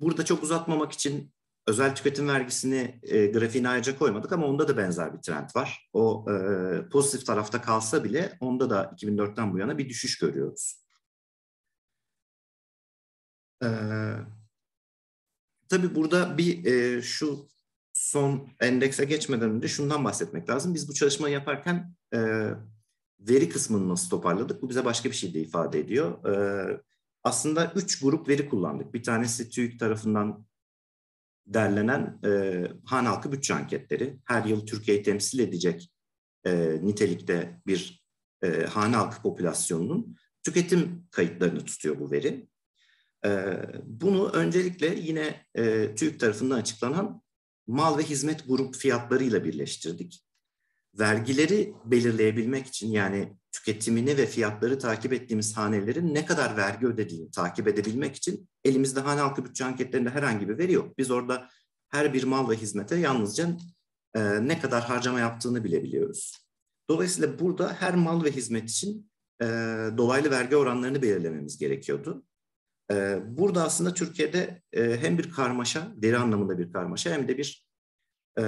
burada 0.00 0.24
çok 0.24 0.42
uzatmamak 0.42 0.92
için 0.92 1.32
özel 1.66 1.94
tüketim 1.94 2.28
vergisini 2.28 3.00
e, 3.02 3.26
grafiğine 3.26 3.68
ayrıca 3.68 3.98
koymadık 3.98 4.32
ama 4.32 4.46
onda 4.46 4.68
da 4.68 4.76
benzer 4.76 5.14
bir 5.14 5.22
trend 5.22 5.48
var. 5.56 5.88
O 5.92 6.26
e, 6.30 6.88
pozitif 6.88 7.26
tarafta 7.26 7.62
kalsa 7.62 8.04
bile 8.04 8.36
onda 8.40 8.70
da 8.70 8.94
2004'ten 8.96 9.52
bu 9.52 9.58
yana 9.58 9.78
bir 9.78 9.88
düşüş 9.88 10.18
görüyoruz. 10.18 10.84
Ee, 13.62 13.66
tabii 15.68 15.94
burada 15.94 16.38
bir 16.38 16.64
e, 16.64 17.02
şu 17.02 17.48
son 18.04 18.48
endekse 18.60 19.04
geçmeden 19.04 19.50
önce 19.50 19.68
şundan 19.68 20.04
bahsetmek 20.04 20.50
lazım. 20.50 20.74
Biz 20.74 20.88
bu 20.88 20.94
çalışmayı 20.94 21.34
yaparken 21.34 21.94
e, 22.14 22.18
veri 23.20 23.48
kısmını 23.48 23.88
nasıl 23.88 24.10
toparladık? 24.10 24.62
Bu 24.62 24.68
bize 24.68 24.84
başka 24.84 25.10
bir 25.10 25.14
şey 25.14 25.34
de 25.34 25.40
ifade 25.40 25.78
ediyor. 25.78 26.24
E, 26.24 26.80
aslında 27.22 27.72
üç 27.76 28.00
grup 28.00 28.28
veri 28.28 28.48
kullandık. 28.48 28.94
Bir 28.94 29.02
tanesi 29.02 29.50
TÜİK 29.50 29.80
tarafından 29.80 30.46
derlenen 31.46 32.18
e, 32.24 32.62
han 32.84 33.04
halkı 33.04 33.32
bütçe 33.32 33.54
anketleri. 33.54 34.18
Her 34.24 34.44
yıl 34.44 34.66
Türkiye'yi 34.66 35.02
temsil 35.02 35.38
edecek 35.38 35.92
e, 36.46 36.78
nitelikte 36.82 37.60
bir 37.66 38.04
e, 38.42 38.66
hane 38.66 38.96
halkı 38.96 39.22
popülasyonunun 39.22 40.16
tüketim 40.42 41.06
kayıtlarını 41.10 41.64
tutuyor 41.64 42.00
bu 42.00 42.10
veri. 42.10 42.48
E, 43.24 43.56
bunu 43.84 44.28
öncelikle 44.28 44.94
yine 44.94 45.46
e, 45.54 45.94
TÜİK 45.94 46.20
tarafından 46.20 46.56
açıklanan 46.56 47.23
mal 47.66 47.98
ve 47.98 48.02
hizmet 48.02 48.48
grup 48.48 48.76
fiyatlarıyla 48.76 49.44
birleştirdik. 49.44 50.24
Vergileri 50.98 51.74
belirleyebilmek 51.84 52.66
için 52.66 52.90
yani 52.90 53.36
tüketimini 53.52 54.16
ve 54.16 54.26
fiyatları 54.26 54.78
takip 54.78 55.12
ettiğimiz 55.12 55.56
hanelerin 55.56 56.14
ne 56.14 56.26
kadar 56.26 56.56
vergi 56.56 56.86
ödediğini 56.86 57.30
takip 57.30 57.68
edebilmek 57.68 58.16
için 58.16 58.48
elimizde 58.64 59.00
hane 59.00 59.20
halkı 59.20 59.44
bütçe 59.44 59.64
anketlerinde 59.64 60.10
herhangi 60.10 60.48
bir 60.48 60.58
veri 60.58 60.72
yok. 60.72 60.98
Biz 60.98 61.10
orada 61.10 61.48
her 61.88 62.14
bir 62.14 62.24
mal 62.24 62.50
ve 62.50 62.56
hizmete 62.56 62.96
yalnızca 62.96 63.56
e, 64.14 64.48
ne 64.48 64.60
kadar 64.60 64.84
harcama 64.84 65.20
yaptığını 65.20 65.64
bilebiliyoruz. 65.64 66.46
Dolayısıyla 66.90 67.38
burada 67.38 67.72
her 67.72 67.94
mal 67.94 68.24
ve 68.24 68.30
hizmet 68.30 68.70
için 68.70 69.10
e, 69.42 69.46
dolaylı 69.96 70.30
vergi 70.30 70.56
oranlarını 70.56 71.02
belirlememiz 71.02 71.58
gerekiyordu. 71.58 72.24
E, 72.94 73.22
burada 73.26 73.64
aslında 73.64 73.94
Türkiye'de 73.94 74.62
e, 74.72 74.96
hem 74.96 75.18
bir 75.18 75.30
karmaşa, 75.30 75.92
veri 76.02 76.18
anlamında 76.18 76.58
bir 76.58 76.72
karmaşa 76.72 77.10
hem 77.10 77.28
de 77.28 77.38
bir 77.38 77.66
e, 78.36 78.44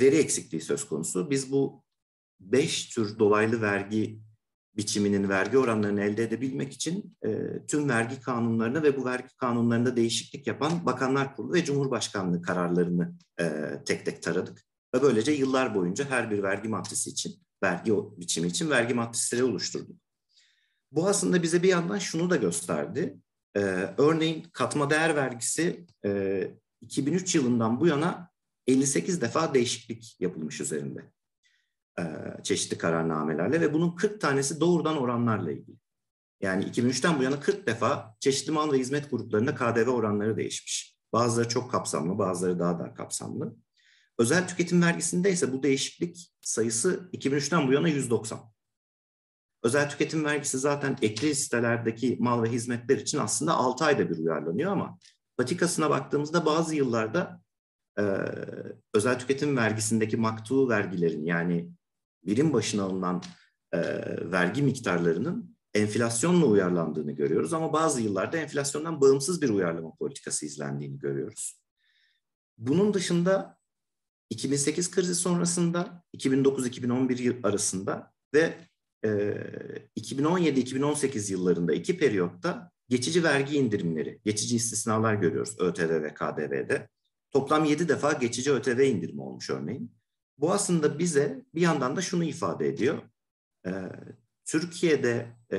veri 0.00 0.16
eksikliği 0.16 0.62
söz 0.62 0.88
konusu. 0.88 1.30
Biz 1.30 1.52
bu 1.52 1.84
beş 2.40 2.88
tür 2.88 3.18
dolaylı 3.18 3.62
vergi 3.62 4.20
biçiminin 4.76 5.28
vergi 5.28 5.58
oranlarını 5.58 6.00
elde 6.00 6.22
edebilmek 6.22 6.72
için 6.72 7.16
e, 7.24 7.30
tüm 7.66 7.88
vergi 7.88 8.20
kanunlarına 8.20 8.82
ve 8.82 8.96
bu 8.96 9.04
vergi 9.04 9.36
kanunlarında 9.36 9.96
değişiklik 9.96 10.46
yapan 10.46 10.86
Bakanlar 10.86 11.36
Kurulu 11.36 11.52
ve 11.52 11.64
Cumhurbaşkanlığı 11.64 12.42
kararlarını 12.42 13.12
tek 13.86 14.06
tek 14.06 14.22
taradık. 14.22 14.64
Ve 14.94 15.02
böylece 15.02 15.32
yıllar 15.32 15.74
boyunca 15.74 16.10
her 16.10 16.30
bir 16.30 16.42
vergi 16.42 16.68
maddesi 16.68 17.10
için, 17.10 17.42
vergi 17.62 17.92
biçimi 18.16 18.48
için 18.48 18.70
vergi 18.70 18.94
maddesleri 18.94 19.44
oluşturduk. 19.44 19.96
Bu 20.92 21.08
aslında 21.08 21.42
bize 21.42 21.62
bir 21.62 21.68
yandan 21.68 21.98
şunu 21.98 22.30
da 22.30 22.36
gösterdi. 22.36 23.20
E, 23.56 23.60
örneğin 23.98 24.46
katma 24.52 24.90
değer 24.90 25.16
vergisi 25.16 25.86
e, 26.04 26.50
2003 26.80 27.34
yılından 27.34 27.80
bu 27.80 27.86
yana 27.86 28.30
58 28.66 29.20
defa 29.20 29.54
değişiklik 29.54 30.16
yapılmış 30.20 30.60
üzerinde. 30.60 31.12
E, 31.98 32.02
çeşitli 32.42 32.78
kararnamelerle 32.78 33.60
ve 33.60 33.72
bunun 33.74 33.96
40 33.96 34.20
tanesi 34.20 34.60
doğrudan 34.60 34.96
oranlarla 34.96 35.52
ilgili. 35.52 35.76
Yani 36.40 36.64
2003'ten 36.64 37.18
bu 37.18 37.22
yana 37.22 37.40
40 37.40 37.66
defa 37.66 38.16
çeşitli 38.20 38.52
mal 38.52 38.72
ve 38.72 38.78
hizmet 38.78 39.10
gruplarında 39.10 39.54
KDV 39.54 39.88
oranları 39.88 40.36
değişmiş. 40.36 40.96
Bazıları 41.12 41.48
çok 41.48 41.70
kapsamlı, 41.70 42.18
bazıları 42.18 42.58
daha 42.58 42.78
dar 42.78 42.94
kapsamlı. 42.94 43.56
Özel 44.18 44.48
tüketim 44.48 44.82
vergisinde 44.82 45.32
ise 45.32 45.52
bu 45.52 45.62
değişiklik 45.62 46.32
sayısı 46.40 47.10
2003'ten 47.12 47.68
bu 47.68 47.72
yana 47.72 47.88
190. 47.88 48.40
Özel 49.62 49.90
tüketim 49.90 50.24
vergisi 50.24 50.58
zaten 50.58 50.96
ekli 51.02 51.34
sitelerdeki 51.34 52.16
mal 52.20 52.42
ve 52.42 52.48
hizmetler 52.48 52.96
için 52.96 53.18
aslında 53.18 53.54
6 53.54 53.84
ayda 53.84 54.10
bir 54.10 54.18
uyarlanıyor 54.18 54.72
ama 54.72 54.98
patikasına 55.36 55.90
baktığımızda 55.90 56.46
bazı 56.46 56.74
yıllarda 56.74 57.42
e, 57.98 58.02
özel 58.94 59.18
tüketim 59.18 59.56
vergisindeki 59.56 60.16
maktu 60.16 60.68
vergilerin 60.68 61.24
yani 61.24 61.70
birim 62.26 62.52
başına 62.52 62.82
alınan 62.82 63.22
e, 63.72 63.80
vergi 64.32 64.62
miktarlarının 64.62 65.56
enflasyonla 65.74 66.46
uyarlandığını 66.46 67.12
görüyoruz 67.12 67.52
ama 67.52 67.72
bazı 67.72 68.00
yıllarda 68.00 68.36
enflasyondan 68.36 69.00
bağımsız 69.00 69.42
bir 69.42 69.48
uyarlama 69.48 69.94
politikası 69.94 70.46
izlendiğini 70.46 70.98
görüyoruz. 70.98 71.60
Bunun 72.58 72.94
dışında 72.94 73.58
2008 74.30 74.90
krizi 74.90 75.14
sonrasında 75.14 76.04
2009-2011 76.16 77.22
yıl 77.22 77.44
arasında 77.44 78.12
ve 78.34 78.69
2017-2018 79.04 81.32
yıllarında 81.32 81.72
iki 81.72 81.98
periyotta 81.98 82.70
geçici 82.88 83.24
vergi 83.24 83.56
indirimleri, 83.56 84.20
geçici 84.24 84.56
istisnalar 84.56 85.14
görüyoruz 85.14 85.56
ÖTV 85.58 86.02
ve 86.02 86.14
KDV'de. 86.14 86.88
Toplam 87.30 87.64
7 87.64 87.88
defa 87.88 88.12
geçici 88.12 88.52
ÖTV 88.52 88.80
indirimi 88.80 89.22
olmuş 89.22 89.50
örneğin. 89.50 89.92
Bu 90.38 90.52
aslında 90.52 90.98
bize 90.98 91.44
bir 91.54 91.60
yandan 91.60 91.96
da 91.96 92.00
şunu 92.00 92.24
ifade 92.24 92.68
ediyor. 92.68 92.98
Ee, 93.66 93.72
Türkiye'de 94.44 95.36
e, 95.52 95.58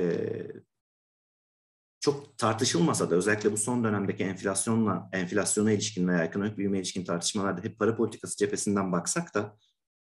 çok 2.00 2.38
tartışılmasa 2.38 3.10
da 3.10 3.14
özellikle 3.14 3.52
bu 3.52 3.56
son 3.56 3.84
dönemdeki 3.84 4.24
enflasyonla 4.24 5.08
enflasyona 5.12 5.72
ilişkin 5.72 6.08
veya 6.08 6.24
ekonomik 6.24 6.58
büyüme 6.58 6.78
ilişkin 6.78 7.04
tartışmalarda 7.04 7.62
hep 7.62 7.78
para 7.78 7.96
politikası 7.96 8.36
cephesinden 8.36 8.92
baksak 8.92 9.34
da 9.34 9.56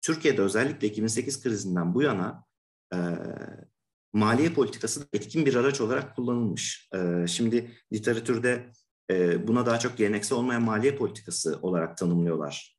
Türkiye'de 0.01 0.41
özellikle 0.41 0.87
2008 0.87 1.43
krizinden 1.43 1.93
bu 1.93 2.01
yana 2.01 2.46
e, 2.93 2.97
maliye 4.13 4.53
politikası 4.53 5.07
etkin 5.13 5.45
bir 5.45 5.55
araç 5.55 5.81
olarak 5.81 6.15
kullanılmış. 6.15 6.89
E, 6.95 7.27
şimdi 7.27 7.71
literatürde 7.93 8.71
e, 9.11 9.47
buna 9.47 9.65
daha 9.65 9.79
çok 9.79 9.97
geleneksel 9.97 10.37
olmayan 10.37 10.61
maliye 10.61 10.95
politikası 10.95 11.59
olarak 11.61 11.97
tanımlıyorlar 11.97 12.77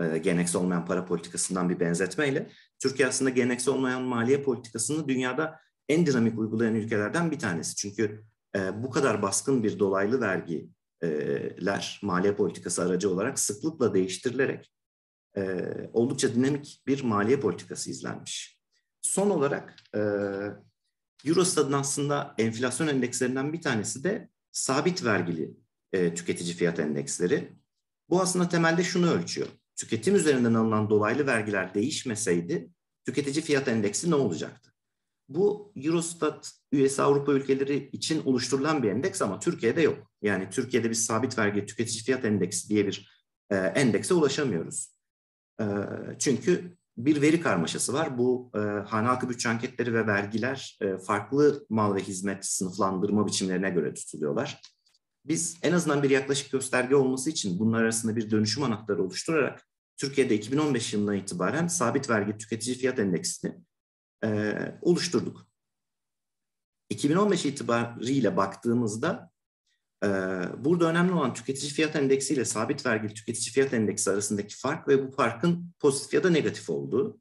e, 0.00 0.18
geleneksel 0.18 0.62
olmayan 0.62 0.86
para 0.86 1.04
politikasından 1.04 1.70
bir 1.70 1.80
benzetmeyle 1.80 2.50
Türkiye 2.78 3.08
aslında 3.08 3.30
geleneksel 3.30 3.74
olmayan 3.74 4.02
maliye 4.02 4.42
politikasını 4.42 5.08
dünyada 5.08 5.60
en 5.88 6.06
dinamik 6.06 6.38
uygulayan 6.38 6.74
ülkelerden 6.74 7.30
bir 7.30 7.38
tanesi. 7.38 7.76
Çünkü 7.76 8.24
e, 8.56 8.82
bu 8.82 8.90
kadar 8.90 9.22
baskın 9.22 9.62
bir 9.62 9.78
dolaylı 9.78 10.20
vergiler 10.20 12.00
maliye 12.02 12.34
politikası 12.34 12.82
aracı 12.82 13.10
olarak 13.10 13.38
sıklıkla 13.38 13.94
değiştirilerek 13.94 14.72
e, 15.36 15.64
oldukça 15.92 16.34
dinamik 16.34 16.82
bir 16.86 17.02
maliye 17.02 17.40
politikası 17.40 17.90
izlenmiş. 17.90 18.57
Son 19.02 19.30
olarak 19.30 19.76
e, 19.94 20.00
Eurostat'ın 21.24 21.72
aslında 21.72 22.34
enflasyon 22.38 22.88
endekslerinden 22.88 23.52
bir 23.52 23.62
tanesi 23.62 24.04
de 24.04 24.28
sabit 24.52 25.04
vergili 25.04 25.50
e, 25.92 26.14
tüketici 26.14 26.54
fiyat 26.54 26.78
endeksleri. 26.78 27.52
Bu 28.08 28.20
aslında 28.20 28.48
temelde 28.48 28.84
şunu 28.84 29.10
ölçüyor 29.10 29.48
tüketim 29.78 30.16
üzerinden 30.16 30.54
alınan 30.54 30.90
dolaylı 30.90 31.26
vergiler 31.26 31.74
değişmeseydi 31.74 32.70
tüketici 33.06 33.44
fiyat 33.44 33.68
endeksi 33.68 34.10
ne 34.10 34.14
olacaktı? 34.14 34.72
Bu 35.28 35.72
Eurostat 35.76 36.52
üyesi 36.72 37.02
Avrupa 37.02 37.32
ülkeleri 37.32 37.90
için 37.92 38.22
oluşturulan 38.24 38.82
bir 38.82 38.90
endeks 38.90 39.22
ama 39.22 39.40
Türkiye'de 39.40 39.80
yok. 39.80 40.10
Yani 40.22 40.50
Türkiye'de 40.50 40.90
biz 40.90 41.04
sabit 41.04 41.38
vergi 41.38 41.66
tüketici 41.66 42.02
fiyat 42.04 42.24
endeksi 42.24 42.68
diye 42.68 42.86
bir 42.86 43.26
e, 43.50 43.56
endekse 43.56 44.14
ulaşamıyoruz. 44.14 44.94
E, 45.60 45.64
çünkü 46.18 46.77
bir 46.98 47.22
veri 47.22 47.40
karmaşası 47.40 47.92
var. 47.92 48.18
Bu 48.18 48.50
e, 48.54 48.58
hane 48.58 49.06
halkı 49.06 49.28
bütçe 49.28 49.48
anketleri 49.48 49.94
ve 49.94 50.06
vergiler 50.06 50.78
e, 50.80 50.98
farklı 50.98 51.66
mal 51.68 51.94
ve 51.94 52.00
hizmet 52.00 52.46
sınıflandırma 52.46 53.26
biçimlerine 53.26 53.70
göre 53.70 53.94
tutuluyorlar. 53.94 54.62
Biz 55.24 55.58
en 55.62 55.72
azından 55.72 56.02
bir 56.02 56.10
yaklaşık 56.10 56.52
gösterge 56.52 56.96
olması 56.96 57.30
için 57.30 57.58
bunlar 57.58 57.82
arasında 57.82 58.16
bir 58.16 58.30
dönüşüm 58.30 58.62
anahtarı 58.62 59.02
oluşturarak 59.02 59.68
Türkiye'de 59.96 60.34
2015 60.34 60.92
yılından 60.92 61.16
itibaren 61.16 61.66
sabit 61.66 62.10
vergi 62.10 62.38
tüketici 62.38 62.76
fiyat 62.76 62.98
endeksini 62.98 63.54
e, 64.24 64.54
oluşturduk. 64.82 65.46
2015 66.90 67.46
itibariyle 67.46 68.36
baktığımızda 68.36 69.30
burada 70.58 70.90
önemli 70.90 71.12
olan 71.12 71.34
tüketici 71.34 71.72
fiyat 71.72 71.96
endeksi 71.96 72.34
ile 72.34 72.44
sabit 72.44 72.86
vergili 72.86 73.14
tüketici 73.14 73.52
fiyat 73.52 73.74
endeksi 73.74 74.10
arasındaki 74.10 74.56
fark 74.56 74.88
ve 74.88 75.06
bu 75.06 75.10
farkın 75.10 75.72
pozitif 75.80 76.14
ya 76.14 76.24
da 76.24 76.30
negatif 76.30 76.70
olduğu. 76.70 77.20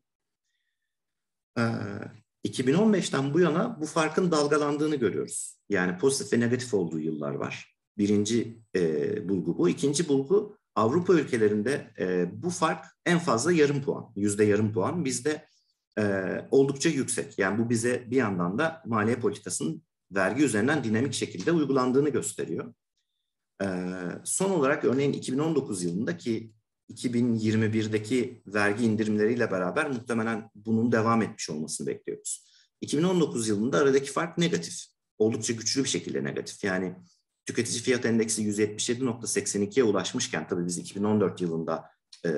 2015'ten 2.45 3.33
bu 3.33 3.39
yana 3.39 3.81
bu 3.81 3.85
farkın 3.85 4.31
dalgalandığını 4.31 4.95
görüyoruz. 4.95 5.57
Yani 5.69 5.97
pozitif 5.97 6.33
ve 6.33 6.39
negatif 6.39 6.73
olduğu 6.73 6.99
yıllar 6.99 7.31
var. 7.31 7.77
Birinci 7.97 8.61
e, 8.75 9.29
bulgu 9.29 9.57
bu. 9.57 9.69
İkinci 9.69 10.07
bulgu 10.07 10.57
Avrupa 10.75 11.13
ülkelerinde 11.13 11.91
e, 11.99 12.29
bu 12.43 12.49
fark 12.49 12.85
en 13.05 13.19
fazla 13.19 13.51
yarım 13.51 13.81
puan, 13.81 14.11
yüzde 14.15 14.43
yarım 14.43 14.73
puan. 14.73 15.05
Bizde 15.05 15.45
e, 15.99 16.03
oldukça 16.51 16.89
yüksek. 16.89 17.39
Yani 17.39 17.65
bu 17.65 17.69
bize 17.69 18.11
bir 18.11 18.17
yandan 18.17 18.57
da 18.57 18.83
maliye 18.85 19.15
politikasının 19.15 19.83
vergi 20.11 20.43
üzerinden 20.43 20.83
dinamik 20.83 21.13
şekilde 21.13 21.51
uygulandığını 21.51 22.09
gösteriyor. 22.09 22.73
E, 23.61 23.67
son 24.23 24.49
olarak 24.49 24.85
örneğin 24.85 25.13
2019 25.13 25.83
yılındaki 25.83 26.51
2021'deki 26.93 28.41
vergi 28.47 28.85
indirimleriyle 28.85 29.51
beraber 29.51 29.89
muhtemelen 29.89 30.49
bunun 30.55 30.91
devam 30.91 31.21
etmiş 31.21 31.49
olmasını 31.49 31.87
bekliyoruz. 31.87 32.47
2019 32.81 33.47
yılında 33.47 33.77
aradaki 33.77 34.11
fark 34.11 34.37
negatif. 34.37 34.83
Oldukça 35.17 35.53
güçlü 35.53 35.83
bir 35.83 35.89
şekilde 35.89 36.23
negatif. 36.23 36.63
Yani 36.63 36.95
tüketici 37.45 37.81
fiyat 37.81 38.05
endeksi 38.05 38.43
177.82'ye 38.43 39.83
ulaşmışken 39.83 40.47
tabii 40.47 40.65
biz 40.65 40.77
2014 40.77 41.41
yılında 41.41 41.89
e, 42.25 42.31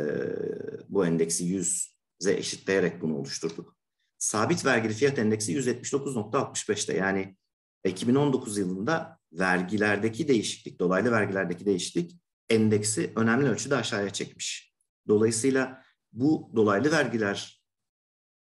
bu 0.89 1.05
endeksi 1.05 1.45
100'e 1.45 2.33
eşitleyerek 2.33 3.01
bunu 3.01 3.17
oluşturduk. 3.17 3.75
Sabit 4.17 4.65
vergili 4.65 4.93
fiyat 4.93 5.19
endeksi 5.19 5.57
179.65'te 5.57 6.97
yani 6.97 7.37
2019 7.85 8.57
yılında 8.57 9.19
vergilerdeki 9.31 10.27
değişiklik, 10.27 10.79
dolaylı 10.79 11.11
vergilerdeki 11.11 11.65
değişiklik 11.65 12.19
endeksi 12.49 13.13
önemli 13.15 13.49
ölçüde 13.49 13.75
aşağıya 13.75 14.09
çekmiş. 14.09 14.73
Dolayısıyla 15.07 15.83
bu 16.11 16.51
dolaylı 16.55 16.91
vergiler 16.91 17.63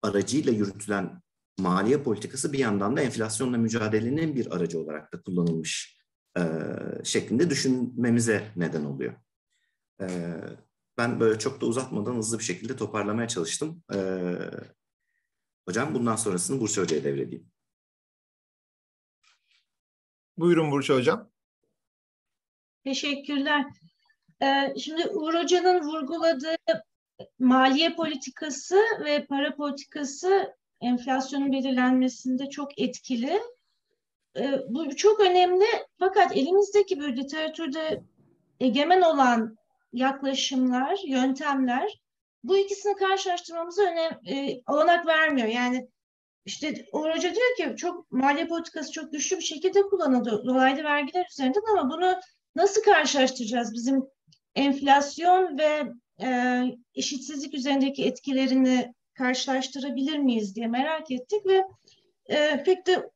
aracıyla 0.02 0.54
yürütülen 0.54 1.22
maliye 1.60 2.04
politikası 2.04 2.54
bir 2.54 2.60
yandan 2.60 2.98
da 2.98 3.02
enflasyonla 3.02 3.58
mücadelenin 3.58 4.36
bir 4.36 4.56
aracı 4.56 4.80
olarak 4.80 5.14
da 5.14 5.22
kullanılmış 5.22 6.00
e, 6.38 6.42
şeklinde 7.04 7.50
düşünmemize 7.50 8.52
neden 8.56 8.86
oluyor. 8.86 9.14
E, 10.02 10.36
ben 10.98 11.20
böyle 11.20 11.40
çok 11.40 11.62
da 11.62 11.66
uzatmadan 11.66 12.16
hızlı 12.16 12.40
bir 12.40 12.44
şekilde 12.44 12.76
toparlamaya 12.76 13.28
çalıştım. 13.28 13.84
E, 13.94 14.00
hocam 15.68 15.94
bundan 15.94 16.16
sonrasını 16.16 16.62
Burç 16.62 16.78
Hoca'ya 16.78 17.04
devredeyim. 17.04 17.52
Buyurun 20.40 20.72
Burç 20.72 20.90
Hocam. 20.90 21.30
Teşekkürler. 22.84 23.66
Ee, 24.42 24.74
şimdi 24.80 25.08
Uğur 25.10 25.34
Hoca'nın 25.34 25.82
vurguladığı 25.82 26.56
maliye 27.40 27.96
politikası 27.96 28.82
ve 29.06 29.26
para 29.26 29.56
politikası 29.56 30.56
enflasyonun 30.82 31.52
belirlenmesinde 31.52 32.50
çok 32.50 32.80
etkili. 32.80 33.40
Ee, 34.38 34.60
bu 34.70 34.96
çok 34.96 35.20
önemli 35.20 35.66
fakat 36.00 36.38
elimizdeki 36.38 37.00
bir 37.00 37.18
literatürde 37.18 38.04
egemen 38.60 39.02
olan 39.02 39.58
yaklaşımlar, 39.94 41.00
yöntemler 41.08 42.02
bu 42.44 42.58
ikisini 42.58 42.96
karşılaştırmamıza 42.96 43.84
önem, 43.84 44.20
e, 44.28 44.62
olanak 44.68 45.08
vermiyor. 45.08 45.48
Yani 45.48 45.88
işte 46.46 46.86
Uğur 46.94 47.10
Hoca 47.10 47.36
diyor 47.36 47.56
ki 47.58 47.76
çok 47.78 48.12
maliye 48.12 48.48
politikası 48.48 48.92
çok 48.92 49.12
güçlü 49.12 49.38
bir 49.38 49.44
şekilde 49.44 49.82
kullanıldı 49.82 50.44
dolaylı 50.46 50.84
vergiler 50.84 51.26
üzerinden 51.32 51.62
ama 51.72 51.90
bunu 51.94 52.16
nasıl 52.56 52.82
karşılaştıracağız? 52.82 53.74
Bizim 53.74 54.04
enflasyon 54.56 55.58
ve 55.58 55.84
e, 56.22 56.62
eşitsizlik 56.96 57.54
üzerindeki 57.54 58.06
etkilerini 58.06 58.94
karşılaştırabilir 59.14 60.18
miyiz 60.18 60.56
diye 60.56 60.68
merak 60.68 61.12
ettik 61.12 61.46
ve 61.46 61.64
e, 62.26 62.64
pek 62.64 62.88
de 62.88 63.10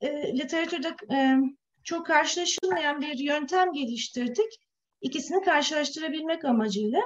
e, 0.00 0.38
literatürde 0.38 0.88
e, 1.12 1.36
çok 1.84 2.06
karşılaşılmayan 2.06 3.00
bir 3.00 3.18
yöntem 3.18 3.72
geliştirdik. 3.72 4.60
İkisini 5.00 5.42
karşılaştırabilmek 5.42 6.44
amacıyla. 6.44 7.00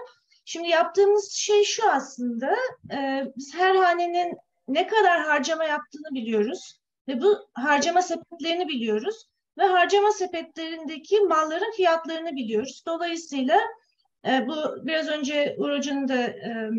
Şimdi 0.44 0.68
yaptığımız 0.68 1.32
şey 1.32 1.64
şu 1.64 1.90
aslında, 1.90 2.56
e, 2.92 3.24
biz 3.36 3.54
her 3.54 3.74
hanenin 3.74 4.36
ne 4.68 4.86
kadar 4.86 5.20
harcama 5.20 5.64
yaptığını 5.64 6.14
biliyoruz 6.14 6.80
ve 7.08 7.20
bu 7.20 7.48
harcama 7.52 8.02
sepetlerini 8.02 8.68
biliyoruz 8.68 9.28
ve 9.58 9.62
harcama 9.62 10.12
sepetlerindeki 10.12 11.20
malların 11.20 11.72
fiyatlarını 11.76 12.36
biliyoruz. 12.36 12.82
Dolayısıyla 12.86 13.60
e, 14.26 14.46
bu 14.46 14.86
biraz 14.86 15.08
önce 15.08 15.56
Hoca'nın 15.58 16.08
da 16.08 16.22
e, 16.22 16.70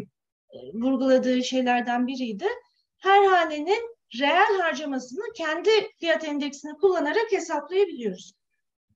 vurguladığı 0.73 1.43
şeylerden 1.43 2.07
biriydi. 2.07 2.47
Her 2.97 3.25
hanenin 3.25 3.97
reel 4.19 4.59
harcamasını 4.61 5.33
kendi 5.35 5.69
fiyat 5.99 6.23
endeksini 6.23 6.73
kullanarak 6.73 7.31
hesaplayabiliyoruz. 7.31 8.33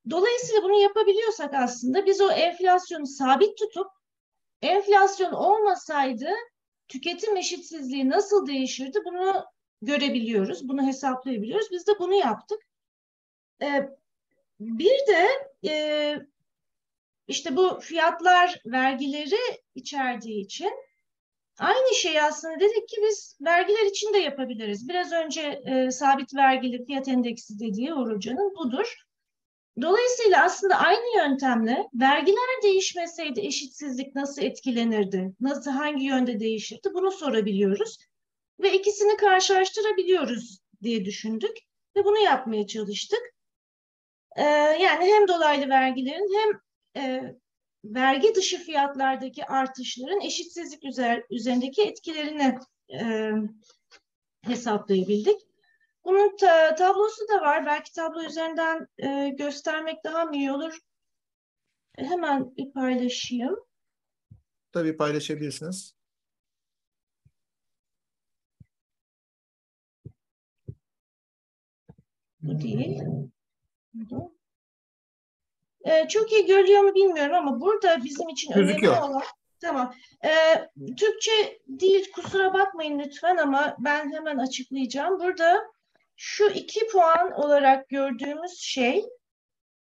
Dolayısıyla 0.09 0.63
bunu 0.63 0.81
yapabiliyorsak 0.81 1.53
aslında 1.53 2.05
biz 2.05 2.21
o 2.21 2.31
enflasyonu 2.31 3.07
sabit 3.07 3.57
tutup 3.57 3.87
enflasyon 4.61 5.31
olmasaydı 5.31 6.29
tüketim 6.87 7.37
eşitsizliği 7.37 8.09
nasıl 8.09 8.47
değişirdi 8.47 8.99
bunu 9.05 9.45
görebiliyoruz, 9.81 10.69
bunu 10.69 10.87
hesaplayabiliyoruz. 10.87 11.67
Biz 11.71 11.87
de 11.87 11.91
bunu 11.99 12.13
yaptık. 12.13 12.59
Ee, 13.61 13.89
bir 14.59 14.99
de 15.07 15.27
e, 15.69 16.15
işte 17.27 17.55
bu 17.55 17.79
fiyatlar 17.79 18.61
vergileri 18.65 19.61
içerdiği 19.75 20.45
için 20.45 20.71
aynı 21.59 21.95
şeyi 21.95 22.21
aslında 22.21 22.59
dedik 22.59 22.87
ki 22.89 22.97
biz 23.07 23.37
vergiler 23.41 23.85
için 23.85 24.13
de 24.13 24.17
yapabiliriz. 24.17 24.89
Biraz 24.89 25.11
önce 25.11 25.41
e, 25.41 25.91
sabit 25.91 26.35
vergili 26.35 26.85
fiyat 26.85 27.07
endeksi 27.07 27.59
dediği 27.59 27.93
Uğur 27.93 28.21
budur. 28.57 28.95
Dolayısıyla 29.81 30.43
aslında 30.43 30.75
aynı 30.75 31.17
yöntemle 31.17 31.87
vergiler 31.93 32.63
değişmeseydi 32.63 33.39
eşitsizlik 33.39 34.15
nasıl 34.15 34.41
etkilenirdi? 34.41 35.33
Nasıl 35.39 35.71
hangi 35.71 36.05
yönde 36.05 36.39
değişirdi? 36.39 36.89
Bunu 36.93 37.11
sorabiliyoruz 37.11 37.97
ve 38.59 38.73
ikisini 38.73 39.17
karşılaştırabiliyoruz 39.17 40.59
diye 40.83 41.05
düşündük 41.05 41.57
ve 41.95 42.05
bunu 42.05 42.17
yapmaya 42.17 42.67
çalıştık. 42.67 43.21
Ee, 44.35 44.43
yani 44.81 45.05
hem 45.05 45.27
dolaylı 45.27 45.69
vergilerin 45.69 46.29
hem 46.37 46.59
e, 47.03 47.35
vergi 47.85 48.35
dışı 48.35 48.57
fiyatlardaki 48.57 49.45
artışların 49.45 50.21
eşitsizlik 50.21 50.83
üzer, 50.83 51.23
üzerindeki 51.29 51.81
etkilerini 51.81 52.57
e, 52.93 53.31
hesaplayabildik. 54.41 55.41
Bunun 56.05 56.35
ta, 56.37 56.75
tablosu 56.75 57.27
da 57.29 57.41
var. 57.41 57.65
Belki 57.65 57.93
tablo 57.93 58.23
üzerinden 58.23 58.87
e, 58.97 59.29
göstermek 59.29 60.03
daha 60.03 60.25
mı 60.25 60.35
iyi 60.35 60.51
olur? 60.51 60.79
E, 61.97 62.03
hemen 62.05 62.55
bir 62.57 62.71
paylaşayım. 62.71 63.55
Tabii 64.71 64.97
paylaşabilirsiniz. 64.97 65.95
Bu 72.41 72.61
değil. 72.61 73.01
Bu 73.93 74.33
ee, 75.85 76.07
çok 76.07 76.31
iyi 76.31 76.45
görüyor 76.45 76.81
mu 76.81 76.95
bilmiyorum 76.95 77.35
ama 77.35 77.61
burada 77.61 78.03
bizim 78.03 78.29
için 78.29 78.53
Gözüküyor. 78.53 78.93
önemli 78.93 79.05
olan 79.05 79.23
Tamam. 79.61 79.93
Ee, 80.25 80.69
Türkçe 80.97 81.59
değil 81.67 82.11
kusura 82.11 82.53
bakmayın 82.53 82.99
lütfen 82.99 83.37
ama 83.37 83.75
ben 83.79 84.11
hemen 84.11 84.37
açıklayacağım. 84.37 85.19
Burada 85.19 85.72
şu 86.15 86.49
iki 86.49 86.87
puan 86.87 87.31
olarak 87.31 87.89
gördüğümüz 87.89 88.57
şey 88.57 89.05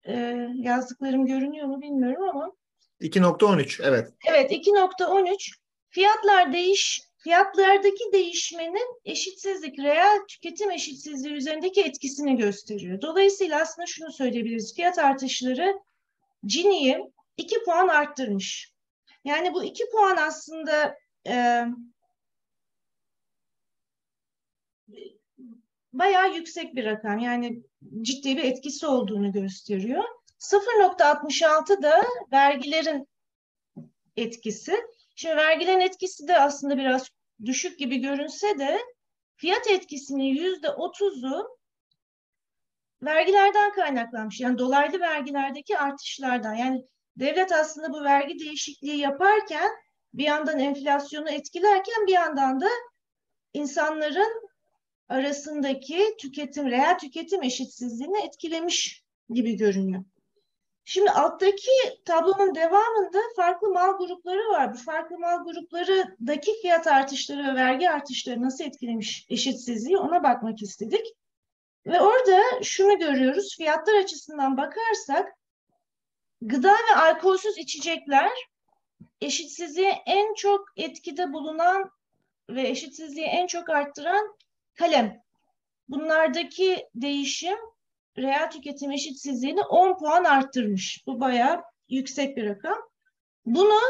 e, 0.05 0.37
yazdıklarım 0.55 1.27
görünüyor 1.27 1.67
mu 1.67 1.83
bilmiyorum 1.83 2.29
ama 2.29 2.53
2.13 3.01 3.83
evet. 3.83 4.13
Evet 4.29 4.53
2.13 4.53 5.53
fiyatlar 5.89 6.53
değiş 6.53 7.11
fiyatlardaki 7.25 8.05
değişmenin 8.13 9.01
eşitsizlik, 9.05 9.79
reel 9.79 10.19
tüketim 10.29 10.71
eşitsizliği 10.71 11.35
üzerindeki 11.35 11.83
etkisini 11.83 12.37
gösteriyor. 12.37 13.01
Dolayısıyla 13.03 13.61
aslında 13.61 13.87
şunu 13.87 14.13
söyleyebiliriz. 14.13 14.75
Fiyat 14.75 14.99
artışları 14.99 15.75
Gini'yi 16.45 16.99
2 17.37 17.65
puan 17.65 17.89
arttırmış. 17.89 18.73
Yani 19.25 19.55
bu 19.55 19.65
2 19.65 19.85
puan 19.93 20.17
aslında 20.17 20.97
e, 21.27 21.65
bayağı 25.93 26.35
yüksek 26.35 26.75
bir 26.75 26.85
rakam. 26.85 27.19
Yani 27.19 27.63
ciddi 28.03 28.37
bir 28.37 28.45
etkisi 28.45 28.87
olduğunu 28.87 29.33
gösteriyor. 29.33 30.05
0.66 30.39 31.83
da 31.83 32.05
vergilerin 32.33 33.09
etkisi. 34.17 34.77
Şimdi 35.15 35.37
vergilerin 35.37 35.81
etkisi 35.81 36.29
de 36.29 36.39
aslında 36.39 36.79
biraz 36.79 37.09
düşük 37.45 37.79
gibi 37.79 37.99
görünse 37.99 38.59
de 38.59 38.79
fiyat 39.37 39.67
etkisinin 39.67 40.25
yüzde 40.25 40.71
otuzu 40.71 41.59
vergilerden 43.03 43.73
kaynaklanmış. 43.73 44.41
Yani 44.41 44.59
dolaylı 44.59 45.01
vergilerdeki 45.01 45.79
artışlardan. 45.79 46.55
Yani 46.55 46.87
devlet 47.17 47.53
aslında 47.53 47.93
bu 47.93 48.05
vergi 48.05 48.39
değişikliği 48.39 48.97
yaparken 48.97 49.71
bir 50.15 50.25
yandan 50.25 50.59
enflasyonu 50.59 51.31
etkilerken 51.31 52.07
bir 52.07 52.13
yandan 52.13 52.61
da 52.61 52.69
insanların 53.53 54.50
arasındaki 55.11 56.17
tüketim, 56.19 56.71
reel 56.71 56.99
tüketim 56.99 57.43
eşitsizliğini 57.43 58.19
etkilemiş 58.27 59.05
gibi 59.31 59.57
görünüyor. 59.57 60.05
Şimdi 60.85 61.11
alttaki 61.11 61.71
tablonun 62.05 62.55
devamında 62.55 63.19
farklı 63.37 63.69
mal 63.69 63.99
grupları 63.99 64.49
var. 64.49 64.75
Bu 64.75 64.79
farklı 64.79 65.19
mal 65.19 65.45
gruplarıdaki 65.45 66.61
fiyat 66.63 66.87
artışları 66.87 67.47
ve 67.47 67.55
vergi 67.55 67.91
artışları 67.91 68.43
nasıl 68.43 68.65
etkilemiş 68.65 69.27
eşitsizliği 69.29 69.99
ona 69.99 70.23
bakmak 70.23 70.63
istedik. 70.63 71.07
Ve 71.87 72.01
orada 72.01 72.63
şunu 72.63 72.99
görüyoruz. 72.99 73.57
Fiyatlar 73.57 73.95
açısından 73.95 74.57
bakarsak 74.57 75.29
gıda 76.43 76.73
ve 76.73 76.97
alkolsüz 76.97 77.59
içecekler 77.59 78.31
eşitsizliğe 79.21 80.03
en 80.07 80.35
çok 80.35 80.65
etkide 80.77 81.33
bulunan 81.33 81.91
ve 82.51 82.69
eşitsizliği 82.69 83.27
en 83.27 83.47
çok 83.47 83.71
arttıran 83.71 84.37
kalem. 84.75 85.23
Bunlardaki 85.89 86.89
değişim 86.95 87.59
reel 88.19 88.51
tüketim 88.51 88.91
eşitsizliğini 88.93 89.63
10 89.63 89.99
puan 89.99 90.25
arttırmış. 90.25 91.03
Bu 91.07 91.21
bayağı 91.21 91.63
yüksek 91.89 92.37
bir 92.37 92.47
rakam. 92.47 92.79
Bunu 93.47 93.81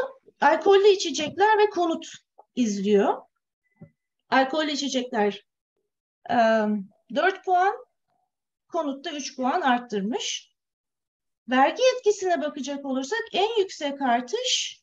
alkollü 0.41 0.87
içecekler 0.87 1.57
ve 1.57 1.69
konut 1.69 2.07
izliyor. 2.55 3.21
Alkollü 4.29 4.71
içecekler 4.71 5.45
4 6.29 7.45
puan, 7.45 7.75
konutta 8.67 9.11
3 9.11 9.35
puan 9.35 9.61
arttırmış. 9.61 10.51
Vergi 11.49 11.83
etkisine 11.95 12.41
bakacak 12.41 12.85
olursak 12.85 13.21
en 13.33 13.59
yüksek 13.59 14.01
artış, 14.01 14.80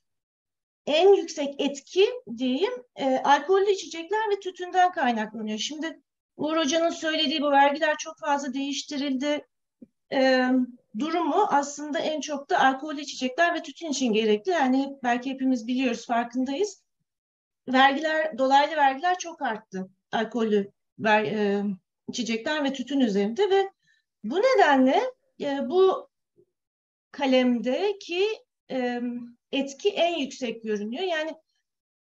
en 0.89 1.15
yüksek 1.15 1.55
etki 1.59 2.07
diyeyim 2.37 2.73
e, 2.97 3.19
alkollü 3.19 3.71
içecekler 3.71 4.31
ve 4.31 4.41
tütünden 4.41 4.93
kaynaklanıyor. 4.93 5.59
Şimdi 5.59 6.01
Uğur 6.37 6.57
Hoca'nın 6.57 6.91
söylediği 6.91 7.43
bu 7.43 7.51
vergiler 7.51 7.97
çok 7.99 8.19
fazla 8.19 8.55
değiştirildi. 8.55 9.47
E, 10.13 10.49
durumu 10.99 11.47
aslında 11.51 11.99
en 11.99 12.21
çok 12.21 12.51
da 12.51 12.61
alkollü 12.61 13.01
içecekler 13.01 13.55
ve 13.55 13.63
tütün 13.63 13.91
için 13.91 14.13
gerekli. 14.13 14.53
Yani 14.53 14.97
belki 15.03 15.31
hepimiz 15.31 15.67
biliyoruz, 15.67 16.07
farkındayız. 16.07 16.83
Vergiler, 17.69 18.39
dolaylı 18.39 18.77
vergiler 18.77 19.19
çok 19.19 19.43
arttı 19.43 19.89
alkollü 20.13 20.73
ver, 20.99 21.23
e, 21.25 21.65
içecekler 22.09 22.65
ve 22.65 22.73
tütün 22.73 23.01
üzerinde 23.01 23.51
ve 23.51 23.71
bu 24.25 24.41
nedenle 24.41 25.01
e, 25.41 25.71
bu 25.71 26.09
kalemdeki 27.11 28.48
etki 29.53 29.89
en 29.89 30.19
yüksek 30.19 30.63
görünüyor. 30.63 31.03
Yani 31.03 31.35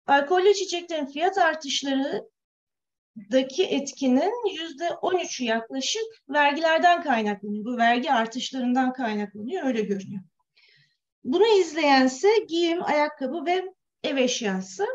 alkollü 0.06 0.48
içeceklerin 0.48 1.06
fiyat 1.06 1.38
artışları 1.38 2.28
daki 3.32 3.64
etkinin 3.64 4.60
yüzde 4.60 4.84
13'ü 4.84 5.44
yaklaşık 5.44 6.02
vergilerden 6.28 7.02
kaynaklanıyor. 7.02 7.64
Bu 7.64 7.76
vergi 7.76 8.12
artışlarından 8.12 8.92
kaynaklanıyor, 8.92 9.66
öyle 9.66 9.82
görünüyor. 9.82 10.22
Bunu 11.24 11.46
izleyense 11.46 12.28
giyim, 12.48 12.84
ayakkabı 12.84 13.46
ve 13.46 13.72
ev 14.02 14.16
eşyası. 14.16 14.86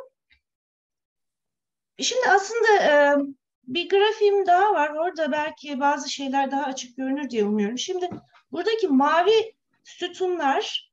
Şimdi 2.01 2.29
aslında 2.29 2.84
e, 2.84 3.15
bir 3.63 3.89
grafiğim 3.89 4.45
daha 4.47 4.73
var. 4.73 4.89
Orada 4.89 5.32
belki 5.32 5.79
bazı 5.79 6.10
şeyler 6.10 6.51
daha 6.51 6.63
açık 6.63 6.97
görünür 6.97 7.29
diye 7.29 7.45
umuyorum. 7.45 7.77
Şimdi 7.77 8.10
buradaki 8.51 8.88
mavi 8.88 9.53
sütunlar 9.84 10.88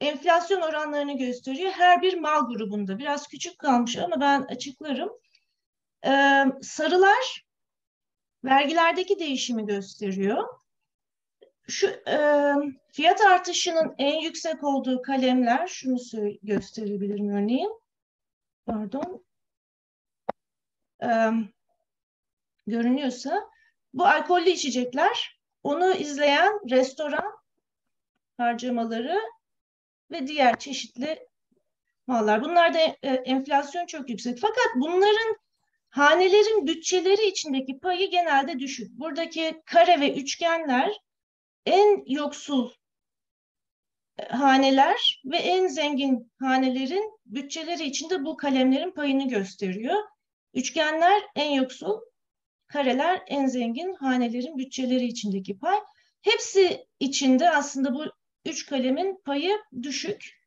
enflasyon 0.00 0.60
oranlarını 0.60 1.18
gösteriyor. 1.18 1.72
Her 1.72 2.02
bir 2.02 2.18
mal 2.18 2.48
grubunda. 2.48 2.98
Biraz 2.98 3.28
küçük 3.28 3.58
kalmış 3.58 3.96
ama 3.96 4.20
ben 4.20 4.42
açıklarım. 4.42 5.10
Ee, 6.06 6.44
sarılar 6.62 7.44
vergilerdeki 8.44 9.18
değişimi 9.18 9.66
gösteriyor. 9.66 10.44
Şu 11.68 11.86
e, 11.88 12.52
fiyat 12.92 13.20
artışının 13.20 13.94
en 13.98 14.20
yüksek 14.20 14.64
olduğu 14.64 15.02
kalemler, 15.02 15.66
şunu 15.68 15.98
gösterebilirim 16.42 17.28
örneğin. 17.28 17.80
Pardon. 18.66 19.24
Ee, 21.02 21.30
görünüyorsa 22.66 23.50
bu 23.94 24.06
alkollü 24.06 24.50
içecekler, 24.50 25.40
onu 25.62 25.94
izleyen 25.94 26.70
restoran 26.70 27.38
harcamaları 28.36 29.20
ve 30.14 30.26
diğer 30.26 30.58
çeşitli 30.58 31.28
mallar. 32.06 32.44
Bunlarda 32.44 32.78
e, 32.78 33.08
enflasyon 33.08 33.86
çok 33.86 34.10
yüksek. 34.10 34.38
Fakat 34.38 34.66
bunların 34.76 35.36
hanelerin 35.90 36.66
bütçeleri 36.66 37.28
içindeki 37.28 37.78
payı 37.78 38.10
genelde 38.10 38.58
düşük. 38.58 38.98
Buradaki 38.98 39.62
kare 39.66 40.00
ve 40.00 40.14
üçgenler 40.14 40.92
en 41.66 42.04
yoksul 42.06 42.70
e, 44.18 44.24
haneler 44.24 45.22
ve 45.24 45.36
en 45.36 45.66
zengin 45.66 46.32
hanelerin 46.38 47.20
bütçeleri 47.26 47.84
içinde 47.84 48.24
bu 48.24 48.36
kalemlerin 48.36 48.90
payını 48.90 49.28
gösteriyor. 49.28 50.02
Üçgenler 50.54 51.22
en 51.36 51.50
yoksul, 51.50 52.00
kareler 52.66 53.22
en 53.26 53.46
zengin 53.46 53.94
hanelerin 53.94 54.58
bütçeleri 54.58 55.04
içindeki 55.04 55.58
pay. 55.58 55.78
Hepsi 56.22 56.86
içinde 57.00 57.50
aslında 57.50 57.94
bu 57.94 58.04
üç 58.44 58.66
kalemin 58.66 59.20
payı 59.24 59.58
düşük. 59.82 60.44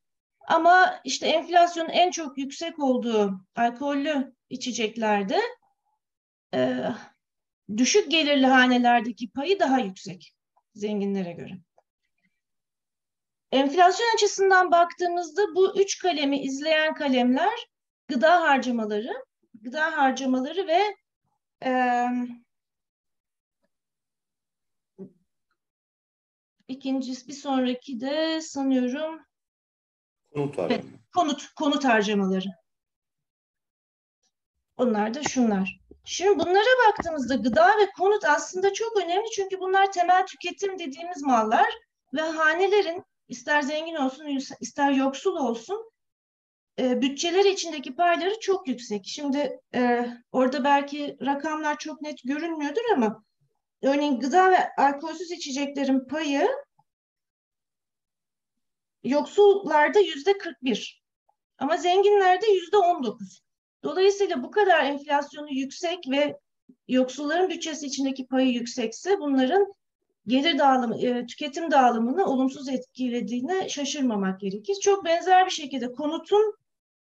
Ama 0.48 1.02
işte 1.04 1.28
enflasyonun 1.28 1.90
en 1.90 2.12
çok 2.12 2.38
yüksek 2.38 2.80
olduğu 2.80 3.42
alkollü 3.56 4.34
içeceklerde 4.50 5.42
e, 6.54 6.84
düşük 7.78 8.12
gelirli 8.12 8.46
hanelerdeki 8.46 9.32
payı 9.32 9.60
daha 9.60 9.80
yüksek 9.80 10.34
zenginlere 10.76 11.32
göre. 11.32 11.58
Enflasyon 13.52 14.08
açısından 14.16 14.72
baktığımızda 14.72 15.56
bu 15.56 15.80
üç 15.80 16.00
kalemi 16.00 16.42
izleyen 16.42 16.94
kalemler 16.94 17.68
gıda 18.08 18.42
harcamaları, 18.42 19.14
gıda 19.62 19.98
harcamaları 19.98 20.68
ve 20.68 20.96
e, 21.66 22.06
ikincisi 26.68 27.28
bir 27.28 27.34
sonraki 27.34 28.02
de 28.02 28.42
sanıyorum 28.42 29.20
konut 30.34 30.60
Evet, 30.60 30.86
konut, 31.14 31.54
konut 31.56 31.86
harcamaları. 31.86 32.48
Onlar 34.78 35.14
da 35.14 35.24
şunlar. 35.24 35.80
Şimdi 36.06 36.40
bunlara 36.40 36.88
baktığımızda 36.88 37.36
gıda 37.36 37.68
ve 37.68 37.90
konut 37.98 38.26
aslında 38.26 38.74
çok 38.74 38.98
önemli 38.98 39.30
çünkü 39.36 39.60
bunlar 39.60 39.92
temel 39.92 40.26
tüketim 40.26 40.80
dediğimiz 40.80 41.24
mallar 41.24 41.70
ve 42.14 42.22
hanelerin 42.22 43.04
ister 43.28 43.62
zengin 43.62 43.96
olsun 43.96 44.40
ister 44.60 44.92
yoksul 44.92 45.36
olsun 45.36 45.92
e, 46.80 47.02
bütçeleri 47.02 47.50
içindeki 47.50 47.96
payları 47.96 48.40
çok 48.40 48.68
yüksek. 48.68 49.06
Şimdi 49.06 49.60
e, 49.76 50.10
orada 50.32 50.64
belki 50.64 51.18
rakamlar 51.26 51.78
çok 51.78 52.02
net 52.02 52.24
görünmüyordur 52.24 52.82
ama 52.94 53.24
örneğin 53.88 54.20
gıda 54.20 54.52
ve 54.52 54.76
alkolsüz 54.78 55.32
içeceklerin 55.32 56.00
payı 56.00 56.48
yoksullarda 59.04 60.00
yüzde 60.00 60.38
41 60.38 61.04
ama 61.58 61.78
zenginlerde 61.78 62.48
yüzde 62.48 62.78
19. 62.78 63.42
Dolayısıyla 63.84 64.44
bu 64.44 64.52
kadar 64.52 64.86
enflasyonu 64.86 65.48
yüksek 65.52 66.00
ve 66.10 66.40
yoksulların 66.88 67.50
bütçesi 67.50 67.86
içindeki 67.86 68.28
payı 68.28 68.50
yüksekse 68.50 69.20
bunların 69.20 69.74
gelir 70.28 70.58
dağılımı, 70.58 71.06
e, 71.06 71.26
tüketim 71.26 71.72
dağılımını 71.72 72.26
olumsuz 72.26 72.70
etkilediğine 72.70 73.70
şaşırmamak 73.70 74.40
gerekir. 74.40 74.76
Çok 74.82 75.06
benzer 75.06 75.46
bir 75.46 75.52
şekilde 75.52 75.92
konutun 75.92 76.54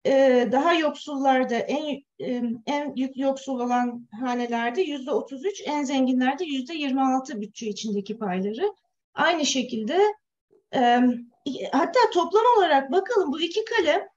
e, 0.06 0.48
daha 0.52 0.74
yoksullarda 0.74 1.54
en 1.54 2.02
e, 2.20 2.42
en 2.66 2.94
yoksul 3.14 3.60
olan 3.60 4.08
hanelerde 4.20 4.82
yüzde 4.82 5.10
33, 5.10 5.62
en 5.66 5.84
zenginlerde 5.84 6.44
yüzde 6.44 6.74
26 6.74 7.40
bütçe 7.40 7.66
içindeki 7.66 8.18
payları. 8.18 8.74
Aynı 9.14 9.46
şekilde 9.46 9.98
hatta 11.72 12.00
toplam 12.12 12.44
olarak 12.58 12.92
bakalım 12.92 13.32
bu 13.32 13.40
iki 13.40 13.64
kalem 13.64 14.08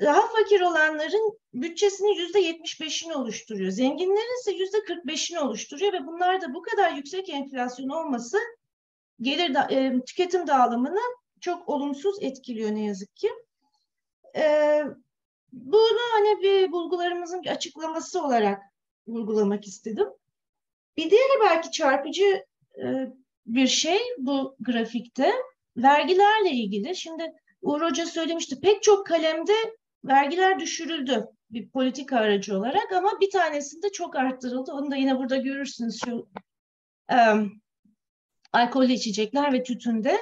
daha 0.00 0.20
fakir 0.26 0.60
olanların 0.60 1.38
bütçesinin 1.54 2.14
yüzde 2.14 2.40
yetmiş 2.40 2.80
beşini 2.80 3.14
oluşturuyor. 3.14 3.70
Zenginlerin 3.70 4.40
ise 4.40 4.52
yüzde 4.52 4.84
kırk 4.84 5.06
beşini 5.06 5.40
oluşturuyor 5.40 5.92
ve 5.92 6.06
bunlar 6.06 6.40
da 6.40 6.54
bu 6.54 6.62
kadar 6.62 6.92
yüksek 6.92 7.28
enflasyon 7.28 7.88
olması 7.88 8.38
gelir 9.20 9.54
da, 9.54 9.68
e, 9.70 10.00
tüketim 10.06 10.46
dağılımını 10.46 11.00
çok 11.40 11.68
olumsuz 11.68 12.16
etkiliyor 12.20 12.74
ne 12.74 12.84
yazık 12.84 13.16
ki. 13.16 13.30
E, 14.36 14.82
bunu 15.52 15.98
hani 16.12 16.42
bir 16.42 16.72
bulgularımızın 16.72 17.44
açıklaması 17.44 18.24
olarak 18.24 18.62
vurgulamak 19.06 19.66
istedim. 19.66 20.08
Bir 20.96 21.10
diğer 21.10 21.28
belki 21.44 21.70
çarpıcı 21.70 22.44
e, 22.78 23.12
bir 23.46 23.66
şey 23.66 23.98
bu 24.18 24.56
grafikte 24.60 25.32
vergilerle 25.76 26.50
ilgili. 26.50 26.96
Şimdi 26.96 27.32
Uğur 27.62 27.82
Hoca 27.82 28.06
söylemişti 28.06 28.60
pek 28.60 28.82
çok 28.82 29.06
kalemde 29.06 29.52
vergiler 30.04 30.60
düşürüldü 30.60 31.26
bir 31.50 31.68
politika 31.68 32.18
aracı 32.18 32.58
olarak 32.58 32.92
ama 32.92 33.20
bir 33.20 33.30
tanesinde 33.30 33.92
çok 33.92 34.16
arttırıldı. 34.16 34.72
Onu 34.72 34.90
da 34.90 34.96
yine 34.96 35.18
burada 35.18 35.36
görürsünüz 35.36 36.00
şu 36.04 36.28
um, 37.12 37.60
alkollü 38.52 38.92
içecekler 38.92 39.52
ve 39.52 39.62
tütünde. 39.62 40.18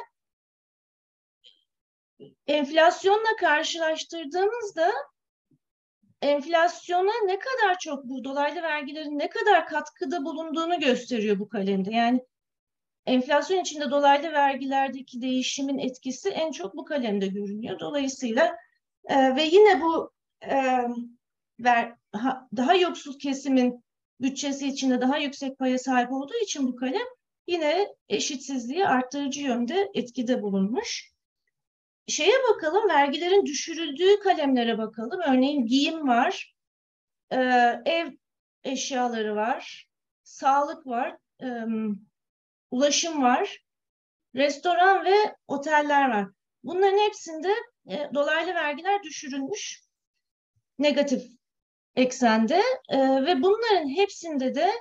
Enflasyonla 2.46 3.36
karşılaştırdığımızda 3.40 4.92
enflasyona 6.22 7.12
ne 7.24 7.38
kadar 7.38 7.78
çok 7.78 8.04
bu 8.04 8.24
dolaylı 8.24 8.62
vergilerin 8.62 9.18
ne 9.18 9.28
kadar 9.28 9.66
katkıda 9.66 10.24
bulunduğunu 10.24 10.80
gösteriyor 10.80 11.38
bu 11.38 11.48
kalemde. 11.48 11.90
Yani 11.94 12.20
enflasyon 13.06 13.60
içinde 13.60 13.90
dolaylı 13.90 14.32
vergilerdeki 14.32 15.22
değişimin 15.22 15.78
etkisi 15.78 16.28
en 16.28 16.52
çok 16.52 16.76
bu 16.76 16.84
kalemde 16.84 17.26
görünüyor. 17.26 17.78
Dolayısıyla 17.78 18.56
e, 19.04 19.36
ve 19.36 19.42
yine 19.42 19.80
bu 19.80 20.12
e, 20.46 20.82
ver, 21.60 21.94
ha, 22.12 22.48
daha 22.56 22.74
yoksul 22.74 23.18
kesimin 23.18 23.84
bütçesi 24.20 24.68
içinde 24.68 25.00
daha 25.00 25.18
yüksek 25.18 25.58
paya 25.58 25.78
sahip 25.78 26.12
olduğu 26.12 26.36
için 26.44 26.66
bu 26.66 26.76
kalem 26.76 27.06
yine 27.46 27.88
eşitsizliği 28.08 28.86
arttırıcı 28.86 29.40
yönde 29.40 29.90
etkide 29.94 30.42
bulunmuş. 30.42 31.11
Şeye 32.06 32.36
bakalım, 32.50 32.88
vergilerin 32.88 33.46
düşürüldüğü 33.46 34.20
kalemlere 34.20 34.78
bakalım. 34.78 35.20
Örneğin 35.28 35.66
giyim 35.66 36.08
var, 36.08 36.54
e, 37.30 37.36
ev 37.84 38.10
eşyaları 38.64 39.36
var, 39.36 39.88
sağlık 40.22 40.86
var, 40.86 41.16
e, 41.42 41.48
ulaşım 42.70 43.22
var, 43.22 43.58
restoran 44.34 45.04
ve 45.04 45.36
oteller 45.48 46.10
var. 46.10 46.28
Bunların 46.64 46.98
hepsinde 46.98 47.54
e, 47.90 48.10
dolaylı 48.14 48.54
vergiler 48.54 49.02
düşürülmüş 49.02 49.82
negatif 50.78 51.22
eksende 51.96 52.62
ve 53.26 53.42
bunların 53.42 53.88
hepsinde 53.96 54.54
de 54.54 54.72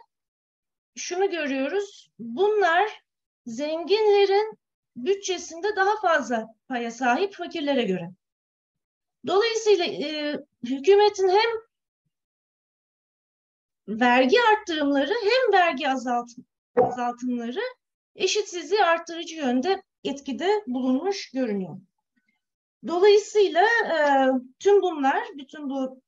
şunu 0.96 1.30
görüyoruz. 1.30 2.10
Bunlar 2.20 3.02
zenginlerin 3.46 4.60
bütçesinde 4.96 5.76
daha 5.76 6.00
fazla 6.02 6.48
paya 6.72 6.92
sahip 6.92 7.34
fakirlere 7.34 7.84
göre. 7.84 8.12
Dolayısıyla 9.28 9.86
e, 9.86 10.40
hükümetin 10.64 11.30
hem 11.30 11.50
vergi 13.88 14.38
arttırımları 14.42 15.14
hem 15.24 15.54
vergi 15.54 15.90
azaltım, 15.90 16.46
azaltımları 16.76 17.62
eşitsizliği 18.16 18.84
arttırıcı 18.84 19.36
yönde 19.36 19.84
etkide 20.04 20.64
bulunmuş 20.68 21.32
görünüyor. 21.32 21.78
Dolayısıyla 22.88 23.64
e, 23.64 23.98
tüm 24.60 24.82
bunlar, 24.82 25.24
bütün 25.38 25.70
bu 25.70 26.02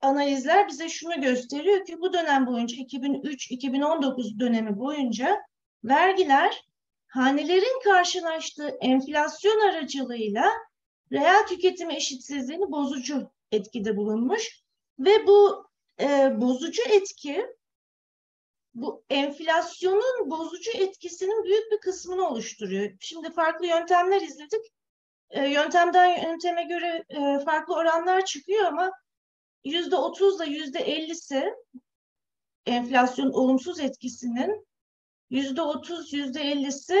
analizler 0.00 0.68
bize 0.68 0.88
şunu 0.88 1.20
gösteriyor 1.20 1.86
ki 1.86 2.00
bu 2.00 2.12
dönem 2.12 2.46
boyunca 2.46 2.76
2003-2019 2.76 4.40
dönemi 4.40 4.78
boyunca 4.78 5.40
vergiler 5.84 6.71
hanelerin 7.12 7.80
karşılaştığı 7.84 8.68
enflasyon 8.80 9.68
aracılığıyla 9.68 10.52
reel 11.12 11.46
tüketim 11.46 11.90
eşitsizliğini 11.90 12.72
bozucu 12.72 13.30
etkide 13.50 13.96
bulunmuş 13.96 14.62
ve 14.98 15.26
bu 15.26 15.66
e, 16.00 16.40
bozucu 16.40 16.82
etki 16.82 17.46
bu 18.74 19.04
enflasyonun 19.10 20.30
bozucu 20.30 20.70
etkisinin 20.70 21.44
büyük 21.44 21.72
bir 21.72 21.78
kısmını 21.78 22.28
oluşturuyor. 22.28 22.90
Şimdi 23.00 23.32
farklı 23.32 23.66
yöntemler 23.66 24.20
izledik. 24.20 24.72
E, 25.30 25.48
yöntemden 25.48 26.28
yönteme 26.28 26.64
göre 26.64 27.04
e, 27.08 27.44
farklı 27.44 27.74
oranlar 27.74 28.24
çıkıyor 28.24 28.64
ama 28.64 28.90
yüzde 29.64 29.96
otuzla 29.96 30.44
yüzde 30.44 30.78
ellisi 30.78 31.54
enflasyon 32.66 33.32
olumsuz 33.32 33.80
etkisinin 33.80 34.66
yüzde 35.32 35.62
otuz, 35.62 36.12
yüzde 36.12 36.40
ellisi 36.40 36.98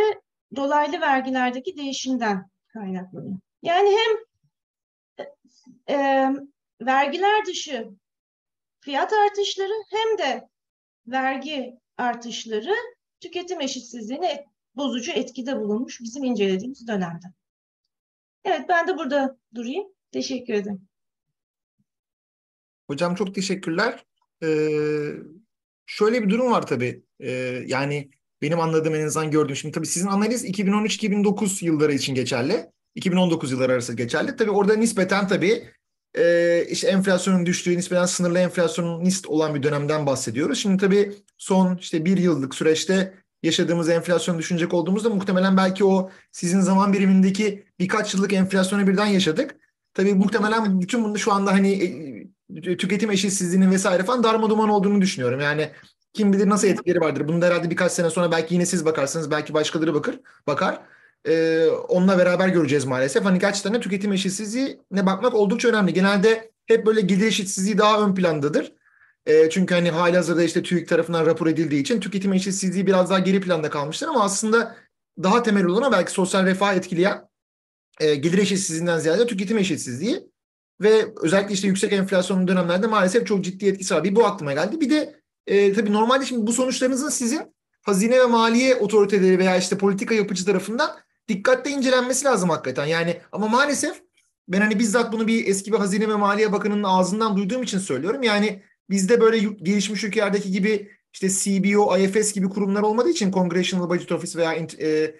dolaylı 0.56 1.00
vergilerdeki 1.00 1.76
değişimden 1.76 2.50
kaynaklanıyor. 2.68 3.38
Yani 3.62 3.96
hem 3.96 4.18
e, 5.88 6.28
vergiler 6.80 7.46
dışı 7.46 7.88
fiyat 8.80 9.12
artışları 9.12 9.72
hem 9.90 10.18
de 10.18 10.48
vergi 11.06 11.78
artışları 11.96 12.74
tüketim 13.20 13.60
eşitsizliğine 13.60 14.44
bozucu 14.74 15.12
etkide 15.12 15.60
bulunmuş 15.60 16.00
bizim 16.00 16.24
incelediğimiz 16.24 16.88
dönemde. 16.88 17.26
Evet 18.44 18.68
ben 18.68 18.88
de 18.88 18.98
burada 18.98 19.38
durayım. 19.54 19.86
Teşekkür 20.12 20.54
ederim. 20.54 20.88
Hocam 22.86 23.14
çok 23.14 23.34
teşekkürler. 23.34 24.04
Ee, 24.42 25.12
şöyle 25.86 26.22
bir 26.22 26.30
durum 26.30 26.52
var 26.52 26.66
tabii. 26.66 27.04
Ee, 27.20 27.30
yani 27.66 28.10
benim 28.42 28.60
anladığım 28.60 28.94
en 28.94 29.06
azından 29.06 29.30
gördüğüm. 29.30 29.56
Şimdi 29.56 29.74
tabii 29.74 29.86
sizin 29.86 30.06
analiz 30.06 30.44
2013-2009 30.44 31.64
yılları 31.64 31.94
için 31.94 32.14
geçerli. 32.14 32.66
2019 32.94 33.52
yılları 33.52 33.72
arası 33.72 33.96
geçerli. 33.96 34.36
Tabii 34.36 34.50
orada 34.50 34.76
nispeten 34.76 35.28
tabii 35.28 35.68
e, 36.18 36.64
işte 36.70 36.88
enflasyonun 36.88 37.46
düştüğü, 37.46 37.76
nispeten 37.76 38.06
sınırlı 38.06 38.38
enflasyonun 38.38 39.04
nist 39.04 39.26
olan 39.26 39.54
bir 39.54 39.62
dönemden 39.62 40.06
bahsediyoruz. 40.06 40.58
Şimdi 40.58 40.76
tabii 40.76 41.14
son 41.38 41.76
işte 41.76 42.04
bir 42.04 42.16
yıllık 42.16 42.54
süreçte 42.54 43.14
yaşadığımız 43.42 43.88
enflasyon 43.88 44.38
düşünecek 44.38 44.74
olduğumuzda 44.74 45.10
muhtemelen 45.10 45.56
belki 45.56 45.84
o 45.84 46.10
sizin 46.32 46.60
zaman 46.60 46.92
birimindeki 46.92 47.64
birkaç 47.78 48.14
yıllık 48.14 48.32
enflasyonu 48.32 48.86
birden 48.86 49.06
yaşadık. 49.06 49.56
Tabii 49.94 50.14
muhtemelen 50.14 50.80
bütün 50.80 51.04
bunu 51.04 51.18
şu 51.18 51.32
anda 51.32 51.52
hani 51.52 51.72
e, 52.56 52.76
tüketim 52.76 53.10
eşitsizliğinin 53.10 53.70
vesaire 53.70 54.04
falan 54.04 54.24
darmaduman 54.24 54.68
olduğunu 54.68 55.00
düşünüyorum. 55.00 55.40
Yani 55.40 55.70
kim 56.12 56.32
bilir 56.32 56.48
nasıl 56.48 56.68
etkileri 56.68 57.00
vardır. 57.00 57.28
Bunu 57.28 57.42
da 57.42 57.46
herhalde 57.46 57.70
birkaç 57.70 57.92
sene 57.92 58.10
sonra 58.10 58.32
belki 58.32 58.54
yine 58.54 58.66
siz 58.66 58.84
bakarsınız, 58.84 59.30
belki 59.30 59.54
başkaları 59.54 59.94
bakır, 59.94 60.20
bakar 60.46 60.82
e, 61.28 61.66
onunla 61.66 62.18
beraber 62.18 62.48
göreceğiz 62.48 62.84
maalesef. 62.84 63.24
Hani 63.24 63.38
gerçekten 63.38 63.74
de 63.74 63.80
tüketim 63.80 64.12
eşitsizliğine 64.12 65.06
bakmak 65.06 65.34
oldukça 65.34 65.68
önemli. 65.68 65.94
Genelde 65.94 66.50
hep 66.66 66.86
böyle 66.86 67.00
gelir 67.00 67.26
eşitsizliği 67.26 67.78
daha 67.78 68.02
ön 68.02 68.14
plandadır. 68.14 68.72
E, 69.26 69.50
çünkü 69.50 69.74
hani 69.74 69.90
hali 69.90 70.16
hazırda 70.16 70.42
işte 70.42 70.62
TÜİK 70.62 70.88
tarafından 70.88 71.26
rapor 71.26 71.46
edildiği 71.46 71.80
için 71.80 72.00
tüketim 72.00 72.32
eşitsizliği 72.32 72.86
biraz 72.86 73.10
daha 73.10 73.18
geri 73.18 73.40
planda 73.40 73.70
kalmıştır 73.70 74.08
ama 74.08 74.24
aslında 74.24 74.76
daha 75.22 75.42
temel 75.42 75.64
olana 75.64 75.92
belki 75.92 76.12
sosyal 76.12 76.46
refah 76.46 76.74
etkileyen 76.74 77.28
e, 78.00 78.14
gelir 78.14 78.38
eşitsizliğinden 78.38 78.98
ziyade 78.98 79.26
tüketim 79.26 79.58
eşitsizliği 79.58 80.32
ve 80.80 81.14
özellikle 81.22 81.54
işte 81.54 81.68
yüksek 81.68 81.92
enflasyonun 81.92 82.48
dönemlerde 82.48 82.86
maalesef 82.86 83.26
çok 83.26 83.44
ciddi 83.44 83.66
etkisi 83.66 83.94
var. 83.94 84.04
Bir 84.04 84.16
bu 84.16 84.26
aklıma 84.26 84.52
geldi. 84.52 84.80
Bir 84.80 84.90
de 84.90 85.21
e, 85.46 85.72
tabii 85.72 85.92
normalde 85.92 86.24
şimdi 86.24 86.46
bu 86.46 86.52
sonuçlarınızın 86.52 87.08
sizin 87.08 87.40
hazine 87.82 88.20
ve 88.20 88.26
maliye 88.26 88.74
otoriteleri 88.74 89.38
veya 89.38 89.56
işte 89.56 89.78
politika 89.78 90.14
yapıcı 90.14 90.44
tarafından 90.44 90.90
dikkatle 91.28 91.70
incelenmesi 91.70 92.24
lazım 92.24 92.50
hakikaten. 92.50 92.86
Yani 92.86 93.20
ama 93.32 93.48
maalesef 93.48 94.02
ben 94.48 94.60
hani 94.60 94.78
bizzat 94.78 95.12
bunu 95.12 95.26
bir 95.26 95.46
eski 95.46 95.72
bir 95.72 95.78
Hazine 95.78 96.08
ve 96.08 96.16
Maliye 96.16 96.52
Bakanı'nın 96.52 96.82
ağzından 96.82 97.36
duyduğum 97.36 97.62
için 97.62 97.78
söylüyorum. 97.78 98.22
Yani 98.22 98.62
bizde 98.90 99.20
böyle 99.20 99.38
gelişmiş 99.38 100.04
ülkelerdeki 100.04 100.50
gibi 100.50 100.90
işte 101.12 101.28
CBO, 101.28 101.96
IFS 101.96 102.32
gibi 102.32 102.48
kurumlar 102.48 102.82
olmadığı 102.82 103.10
için 103.10 103.32
Congressional 103.32 103.90
Budget 103.90 104.12
Office 104.12 104.38
veya 104.38 104.54
e, 104.80 105.14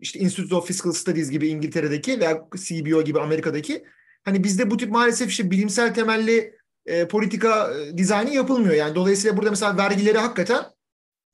işte 0.00 0.18
Institute 0.18 0.54
of 0.54 0.66
Fiscal 0.66 0.92
Studies 0.92 1.30
gibi 1.30 1.48
İngiltere'deki 1.48 2.20
veya 2.20 2.48
CBO 2.56 3.02
gibi 3.04 3.20
Amerika'daki 3.20 3.84
hani 4.24 4.44
bizde 4.44 4.70
bu 4.70 4.76
tip 4.76 4.90
maalesef 4.90 5.30
işte 5.30 5.50
bilimsel 5.50 5.94
temelli 5.94 6.54
e, 6.86 7.08
politika 7.08 7.74
e, 7.74 7.98
dizaynı 7.98 8.30
yapılmıyor. 8.30 8.74
Yani 8.74 8.94
dolayısıyla 8.94 9.36
burada 9.36 9.50
mesela 9.50 9.76
vergileri 9.76 10.18
hakikaten 10.18 10.64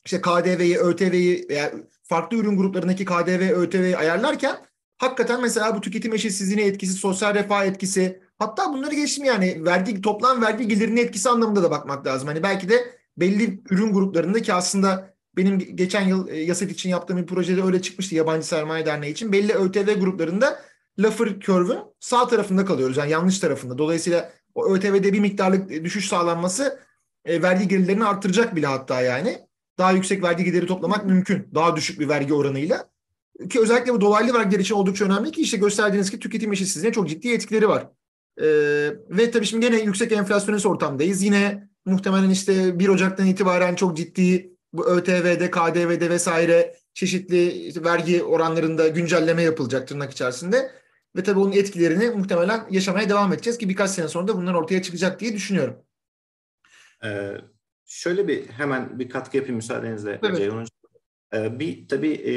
işte 0.04 0.20
KDV'yi, 0.20 0.78
ÖTV'yi 0.78 1.46
veya 1.48 1.72
farklı 2.02 2.36
ürün 2.36 2.56
gruplarındaki 2.56 3.04
KDV, 3.04 3.50
ÖTV'yi 3.50 3.96
ayarlarken 3.96 4.56
hakikaten 4.98 5.42
mesela 5.42 5.76
bu 5.76 5.80
tüketim 5.80 6.14
eşitsizliğine 6.14 6.66
etkisi, 6.66 6.92
sosyal 6.92 7.34
refah 7.34 7.64
etkisi 7.64 8.22
hatta 8.38 8.72
bunları 8.72 8.94
geçtim 8.94 9.24
yani 9.24 9.64
vergi 9.64 10.00
toplam 10.00 10.42
vergi 10.42 10.68
gelirine 10.68 11.00
etkisi 11.00 11.28
anlamında 11.28 11.62
da 11.62 11.70
bakmak 11.70 12.06
lazım. 12.06 12.28
Hani 12.28 12.42
belki 12.42 12.68
de 12.68 12.96
belli 13.16 13.60
ürün 13.70 13.92
gruplarında 13.92 14.42
ki 14.42 14.54
aslında 14.54 15.16
benim 15.36 15.58
geçen 15.58 16.08
yıl 16.08 16.28
e, 16.28 16.40
yaset 16.40 16.70
için 16.70 16.90
yaptığım 16.90 17.16
bir 17.18 17.26
projede 17.26 17.62
öyle 17.62 17.82
çıkmıştı 17.82 18.14
Yabancı 18.14 18.46
Sermaye 18.46 18.86
Derneği 18.86 19.12
için. 19.12 19.32
Belli 19.32 19.52
ÖTV 19.52 20.00
gruplarında 20.00 20.60
Laffer 20.98 21.40
Curve'ün 21.40 21.78
sağ 22.00 22.28
tarafında 22.28 22.64
kalıyoruz. 22.64 22.96
Yani 22.96 23.10
yanlış 23.10 23.38
tarafında. 23.38 23.78
Dolayısıyla 23.78 24.32
o 24.56 24.74
ÖTV'de 24.74 25.12
bir 25.12 25.20
miktarlık 25.20 25.84
düşüş 25.84 26.08
sağlanması 26.08 26.80
e, 27.24 27.42
vergi 27.42 27.68
gelirlerini 27.68 28.04
artıracak 28.04 28.56
bile 28.56 28.66
hatta 28.66 29.00
yani 29.00 29.38
daha 29.78 29.92
yüksek 29.92 30.22
vergi 30.22 30.44
gideri 30.44 30.66
toplamak 30.66 31.06
mümkün. 31.06 31.48
Daha 31.54 31.76
düşük 31.76 32.00
bir 32.00 32.08
vergi 32.08 32.34
oranıyla. 32.34 32.90
Ki 33.50 33.60
özellikle 33.60 33.92
bu 33.92 34.00
dolaylı 34.00 34.34
vergiler 34.34 34.60
için 34.60 34.74
oldukça 34.74 35.04
önemli 35.04 35.32
ki 35.32 35.42
işte 35.42 35.56
gösterdiğiniz 35.56 36.10
ki 36.10 36.18
tüketim 36.18 36.52
eşitsizliğine 36.52 36.94
çok 36.94 37.08
ciddi 37.08 37.32
etkileri 37.32 37.68
var. 37.68 37.88
Ee, 38.40 38.46
ve 39.10 39.30
tabii 39.30 39.46
şimdi 39.46 39.66
yine 39.66 39.80
yüksek 39.80 40.12
enflasyonist 40.12 40.66
ortamdayız. 40.66 41.22
Yine 41.22 41.68
muhtemelen 41.84 42.30
işte 42.30 42.78
1 42.78 42.88
Ocak'tan 42.88 43.26
itibaren 43.26 43.74
çok 43.74 43.96
ciddi 43.96 44.56
bu 44.72 44.86
ÖTV'de, 44.86 45.50
KDV'de 45.50 46.10
vesaire 46.10 46.76
çeşitli 46.94 47.72
vergi 47.84 48.22
oranlarında 48.22 48.88
güncelleme 48.88 49.42
yapılacak 49.42 49.88
tırnak 49.88 50.12
içerisinde. 50.12 50.70
Ve 51.16 51.22
tabii 51.22 51.38
onun 51.38 51.52
etkilerini 51.52 52.10
muhtemelen 52.10 52.66
yaşamaya 52.70 53.08
devam 53.08 53.32
edeceğiz 53.32 53.58
ki 53.58 53.68
birkaç 53.68 53.90
sene 53.90 54.08
sonra 54.08 54.28
da 54.28 54.36
bunlar 54.36 54.54
ortaya 54.54 54.82
çıkacak 54.82 55.20
diye 55.20 55.32
düşünüyorum. 55.32 55.76
Ee, 57.04 57.36
şöyle 57.86 58.28
bir 58.28 58.46
hemen 58.46 58.98
bir 58.98 59.08
katkı 59.08 59.36
yapayım 59.36 59.56
müsaadenizle 59.56 60.20
Evet. 60.22 60.36
Ceyhun. 60.36 60.66
Ee, 61.34 61.58
bir 61.58 61.88
tabii 61.88 62.12
e, 62.12 62.34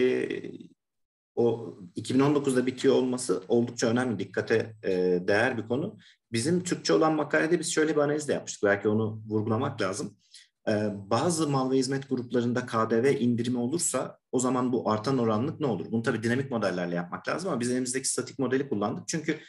o 1.35 1.77
2019'da 1.95 2.65
bitiyor 2.65 2.95
olması 2.95 3.43
oldukça 3.47 3.87
önemli, 3.87 4.19
dikkate 4.19 4.75
e, 4.83 4.89
değer 5.27 5.57
bir 5.57 5.67
konu. 5.67 5.97
Bizim 6.31 6.63
Türkçe 6.63 6.93
olan 6.93 7.13
makalede 7.13 7.59
biz 7.59 7.73
şöyle 7.73 7.95
bir 7.95 8.01
analiz 8.01 8.27
de 8.27 8.33
yapmıştık. 8.33 8.63
Belki 8.63 8.87
onu 8.87 9.21
vurgulamak 9.27 9.81
lazım. 9.81 10.17
Ee, 10.67 10.89
bazı 10.93 11.49
mal 11.49 11.71
ve 11.71 11.77
hizmet 11.77 12.09
gruplarında 12.09 12.65
KDV 12.65 13.15
indirimi 13.19 13.57
olursa 13.57 14.19
o 14.31 14.39
zaman 14.39 14.73
bu 14.73 14.91
artan 14.91 15.17
oranlık 15.17 15.59
ne 15.59 15.65
olur? 15.67 15.85
Bunu 15.91 16.03
tabii 16.03 16.23
dinamik 16.23 16.51
modellerle 16.51 16.95
yapmak 16.95 17.27
lazım 17.27 17.51
ama 17.51 17.59
biz 17.59 17.71
elimizdeki 17.71 18.07
statik 18.07 18.39
modeli 18.39 18.69
kullandık. 18.69 19.07
Çünkü 19.07 19.39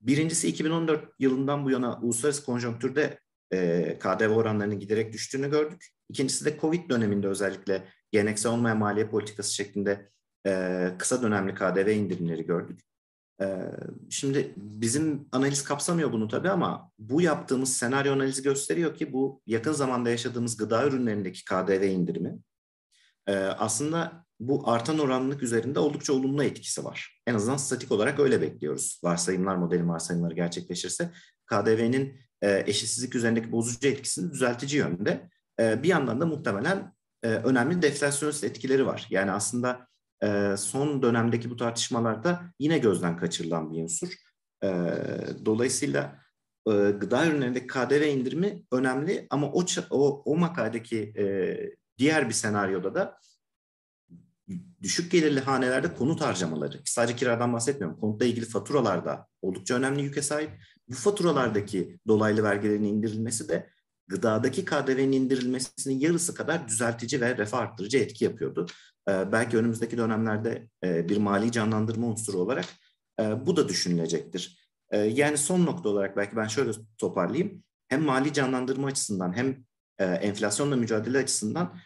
birincisi 0.00 0.48
2014 0.48 1.04
yılından 1.18 1.64
bu 1.64 1.70
yana 1.70 2.00
uluslararası 2.02 2.44
konjonktürde 2.44 3.18
e, 3.52 3.98
KDV 3.98 4.28
oranlarının 4.28 4.80
giderek 4.80 5.12
düştüğünü 5.12 5.50
gördük. 5.50 5.86
İkincisi 6.08 6.44
de 6.44 6.58
Covid 6.60 6.90
döneminde 6.90 7.28
özellikle 7.28 7.88
geleneksel 8.12 8.52
olmayan 8.52 8.78
maliye 8.78 9.08
politikası 9.08 9.54
şeklinde 9.54 10.10
e, 10.46 10.90
kısa 10.98 11.22
dönemli 11.22 11.54
KDV 11.54 11.88
indirimleri 11.88 12.46
gördük. 12.46 12.80
E, 13.40 13.46
şimdi 14.10 14.54
bizim 14.56 15.28
analiz 15.32 15.64
kapsamıyor 15.64 16.12
bunu 16.12 16.28
tabii 16.28 16.50
ama 16.50 16.90
bu 16.98 17.20
yaptığımız 17.20 17.76
senaryo 17.76 18.12
analizi 18.12 18.42
gösteriyor 18.42 18.94
ki 18.96 19.12
bu 19.12 19.42
yakın 19.46 19.72
zamanda 19.72 20.10
yaşadığımız 20.10 20.56
gıda 20.56 20.86
ürünlerindeki 20.86 21.44
KDV 21.44 21.82
indirimi 21.82 22.38
e, 23.26 23.34
aslında 23.34 24.24
bu 24.40 24.70
artan 24.70 24.98
oranlık 24.98 25.42
üzerinde 25.42 25.78
oldukça 25.78 26.12
olumlu 26.12 26.44
etkisi 26.44 26.84
var. 26.84 27.20
En 27.26 27.34
azından 27.34 27.56
statik 27.56 27.92
olarak 27.92 28.20
öyle 28.20 28.40
bekliyoruz. 28.40 29.00
Varsayımlar 29.04 29.56
modeli 29.56 29.88
varsayımları 29.88 30.34
gerçekleşirse 30.34 31.10
KDV'nin 31.46 32.20
e, 32.42 32.64
eşitsizlik 32.66 33.14
üzerindeki 33.14 33.52
bozucu 33.52 33.88
etkisini 33.88 34.32
düzeltici 34.32 34.78
yönde. 34.78 35.28
E, 35.60 35.82
bir 35.82 35.88
yandan 35.88 36.20
da 36.20 36.26
muhtemelen 36.26 36.94
önemli 37.22 37.82
deflasyonist 37.82 38.44
etkileri 38.44 38.86
var. 38.86 39.06
Yani 39.10 39.32
aslında 39.32 39.86
e, 40.22 40.56
son 40.56 41.02
dönemdeki 41.02 41.50
bu 41.50 41.56
tartışmalarda 41.56 42.42
yine 42.58 42.78
gözden 42.78 43.16
kaçırılan 43.16 43.72
bir 43.72 43.82
unsur. 43.82 44.08
E, 44.64 44.68
dolayısıyla 45.44 46.18
e, 46.66 46.70
gıda 46.72 47.26
ürünlerindeki 47.26 47.66
KDV 47.66 48.02
indirimi 48.02 48.62
önemli 48.72 49.26
ama 49.30 49.52
o 49.52 49.64
o, 49.90 50.22
o 50.24 50.36
makaledeki 50.36 50.98
e, 51.18 51.24
diğer 51.98 52.28
bir 52.28 52.34
senaryoda 52.34 52.94
da 52.94 53.18
düşük 54.82 55.12
gelirli 55.12 55.40
hanelerde 55.40 55.94
konut 55.94 56.20
harcamaları, 56.20 56.80
sadece 56.84 57.16
kiradan 57.16 57.52
bahsetmiyorum, 57.52 58.00
konutla 58.00 58.26
ilgili 58.26 58.46
faturalarda 58.46 59.26
oldukça 59.42 59.74
önemli 59.74 60.02
yüke 60.02 60.22
sahip. 60.22 60.50
Bu 60.88 60.94
faturalardaki 60.94 61.98
dolaylı 62.06 62.42
vergilerin 62.42 62.84
indirilmesi 62.84 63.48
de 63.48 63.70
gıdadaki 64.06 64.64
KDV'nin 64.64 65.12
indirilmesinin 65.12 66.00
yarısı 66.00 66.34
kadar 66.34 66.68
düzeltici 66.68 67.20
ve 67.20 67.36
refah 67.36 67.58
arttırıcı 67.58 67.98
etki 67.98 68.24
yapıyordu. 68.24 68.66
Ee, 69.08 69.32
belki 69.32 69.56
önümüzdeki 69.56 69.98
dönemlerde 69.98 70.68
e, 70.84 71.08
bir 71.08 71.16
mali 71.16 71.52
canlandırma 71.52 72.06
unsuru 72.06 72.38
olarak 72.38 72.64
e, 73.20 73.46
bu 73.46 73.56
da 73.56 73.68
düşünülecektir. 73.68 74.70
E, 74.90 74.98
yani 74.98 75.38
son 75.38 75.66
nokta 75.66 75.88
olarak 75.88 76.16
belki 76.16 76.36
ben 76.36 76.46
şöyle 76.46 76.70
toparlayayım. 76.98 77.62
Hem 77.88 78.02
mali 78.02 78.32
canlandırma 78.32 78.86
açısından 78.86 79.36
hem 79.36 79.64
enflasyonla 79.98 80.76
mücadele 80.76 81.18
açısından 81.18 81.76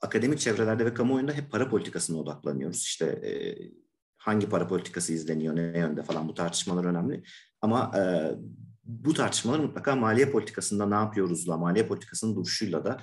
akademik 0.00 0.38
çevrelerde 0.38 0.86
ve 0.86 0.94
kamuoyunda 0.94 1.32
hep 1.32 1.50
para 1.50 1.68
politikasına 1.68 2.18
odaklanıyoruz. 2.18 2.82
İşte 2.82 3.22
hangi 4.16 4.48
para 4.48 4.66
politikası 4.66 5.12
izleniyor, 5.12 5.56
ne 5.56 5.78
yönde 5.78 6.02
falan 6.02 6.28
bu 6.28 6.34
tartışmalar 6.34 6.84
önemli. 6.84 7.22
Ama 7.60 7.92
bu 8.84 9.14
tartışmalar 9.14 9.58
mutlaka 9.58 9.96
maliye 9.96 10.30
politikasında 10.30 10.86
ne 10.86 10.94
yapıyoruzla, 10.94 11.56
maliye 11.56 11.86
politikasının 11.86 12.36
duruşuyla 12.36 12.84
da 12.84 13.00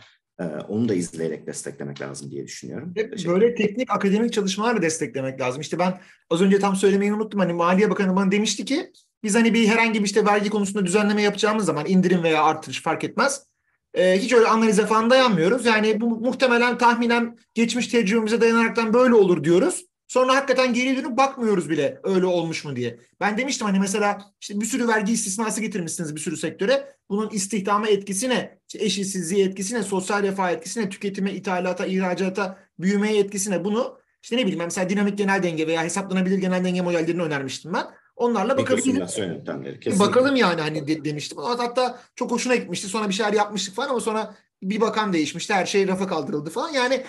onu 0.68 0.90
da 0.90 0.94
izleyerek 0.94 1.48
desteklemek 1.48 2.02
lazım 2.02 2.32
diye 2.32 2.46
düşünüyorum. 2.46 2.94
Hep 2.96 3.26
böyle 3.28 3.56
teknik 3.56 3.92
akademik 3.92 4.34
çalışmalarla 4.34 4.82
desteklemek 4.82 5.42
lazım. 5.42 5.62
İşte 5.62 5.80
ben 5.80 6.00
az 6.30 6.42
önce 6.42 6.60
tam 6.60 6.76
söylemeyi 6.76 7.14
unuttum. 7.14 7.40
Hani 7.40 7.54
Maliye 7.54 7.90
Bakanı 7.90 8.16
bana 8.16 8.32
demişti 8.32 8.66
ki 8.66 8.92
biz 9.24 9.36
hani 9.36 9.54
bir 9.54 9.68
herhangi 9.68 10.00
bir 10.00 10.06
işte 10.06 10.26
vergi 10.26 10.50
konusunda 10.50 10.86
düzenleme 10.86 11.22
yapacağımız 11.22 11.66
zaman 11.66 11.86
indirim 11.86 12.24
veya 12.24 12.44
artırış 12.44 12.82
fark 12.82 13.04
etmez. 13.04 13.46
Ee, 13.94 14.20
hiç 14.20 14.34
öyle 14.34 14.48
analize 14.48 14.86
falan 14.86 15.10
dayanmıyoruz. 15.10 15.66
Yani 15.66 16.02
bu 16.02 16.10
muhtemelen 16.10 16.78
tahminen 16.78 17.38
geçmiş 17.54 17.88
tecrübemize 17.88 18.42
dayanaraktan 18.42 18.94
böyle 18.94 19.14
olur 19.14 19.44
diyoruz. 19.44 19.86
Sonra 20.12 20.36
hakikaten 20.36 20.74
geri 20.74 20.98
dönüp 20.98 21.18
bakmıyoruz 21.18 21.70
bile 21.70 22.00
öyle 22.04 22.26
olmuş 22.26 22.66
mu 22.66 22.76
diye. 22.76 23.00
Ben 23.20 23.38
demiştim 23.38 23.68
hani 23.68 23.80
mesela 23.80 24.22
işte 24.42 24.62
bir 24.62 24.66
sürü 24.66 24.88
vergi 24.88 25.14
istisnası 25.14 25.62
getirmişsiniz 25.62 26.16
bir 26.16 26.20
sürü 26.20 26.38
sektöre. 26.38 26.96
Bunun 27.10 27.30
istihdama 27.30 27.88
etkisine, 27.88 28.60
işte 28.68 28.86
eşitsizliğe 28.86 29.46
etkisine, 29.46 29.84
sosyal 29.84 30.24
refah 30.24 30.52
etkisine, 30.52 30.90
tüketime, 30.90 31.34
ithalata, 31.34 31.86
ihracata, 31.86 32.60
büyümeye 32.80 33.20
etkisine 33.20 33.64
bunu 33.64 34.00
işte 34.24 34.38
ne 34.38 34.42
bileyim 34.42 34.60
mesela 34.60 34.90
dinamik 34.90 35.18
genel 35.18 35.44
denge 35.44 35.68
veya 35.68 35.84
hesaplanabilir 35.84 36.38
genel 36.38 36.64
denge 36.64 36.82
modellerini 36.82 37.22
önermiştim 37.22 37.74
ben. 37.74 37.86
Onlarla 38.16 38.58
bakabiliriz. 38.58 40.00
Bakalım 40.00 40.36
yani 40.36 40.62
hani 40.62 40.88
de, 40.88 41.06
demiştim. 41.06 41.38
Hatta 41.38 42.00
çok 42.16 42.32
hoşuna 42.32 42.56
gitmişti. 42.56 42.88
Sonra 42.88 43.10
bir 43.10 43.14
şeyler 43.14 43.34
yapmıştık 43.34 43.76
falan 43.76 43.90
ama 43.90 44.00
sonra 44.00 44.36
bir 44.64 44.82
bakan 44.82 45.14
değişmişti. 45.14 45.54
Her 45.54 45.66
şey 45.66 45.88
rafa 45.88 46.08
kaldırıldı 46.08 46.50
falan. 46.50 46.70
Yani 46.70 47.04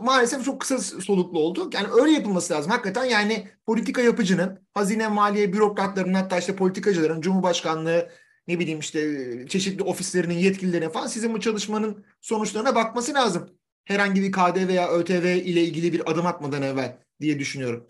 maalesef 0.00 0.44
çok 0.44 0.60
kısa 0.60 0.78
soluklu 0.78 1.38
oldu. 1.38 1.70
Yani 1.72 1.88
öyle 2.00 2.12
yapılması 2.12 2.54
lazım. 2.54 2.70
Hakikaten 2.70 3.04
yani 3.04 3.48
politika 3.66 4.02
yapıcının, 4.02 4.58
hazine 4.74 5.08
maliye 5.08 5.52
bürokratlarının 5.52 6.14
hatta 6.14 6.38
işte 6.38 6.56
politikacıların, 6.56 7.20
Cumhurbaşkanlığı 7.20 8.08
ne 8.48 8.58
bileyim 8.58 8.78
işte 8.78 9.46
çeşitli 9.48 9.82
ofislerinin 9.82 10.34
yetkililerine 10.34 10.90
falan 10.90 11.06
sizin 11.06 11.34
bu 11.34 11.40
çalışmanın 11.40 12.04
sonuçlarına 12.20 12.74
bakması 12.74 13.14
lazım. 13.14 13.50
Herhangi 13.84 14.22
bir 14.22 14.32
KD 14.32 14.68
veya 14.68 14.88
ÖTV 14.88 15.24
ile 15.44 15.62
ilgili 15.62 15.92
bir 15.92 16.10
adım 16.10 16.26
atmadan 16.26 16.62
evvel 16.62 16.98
diye 17.20 17.38
düşünüyorum. 17.38 17.86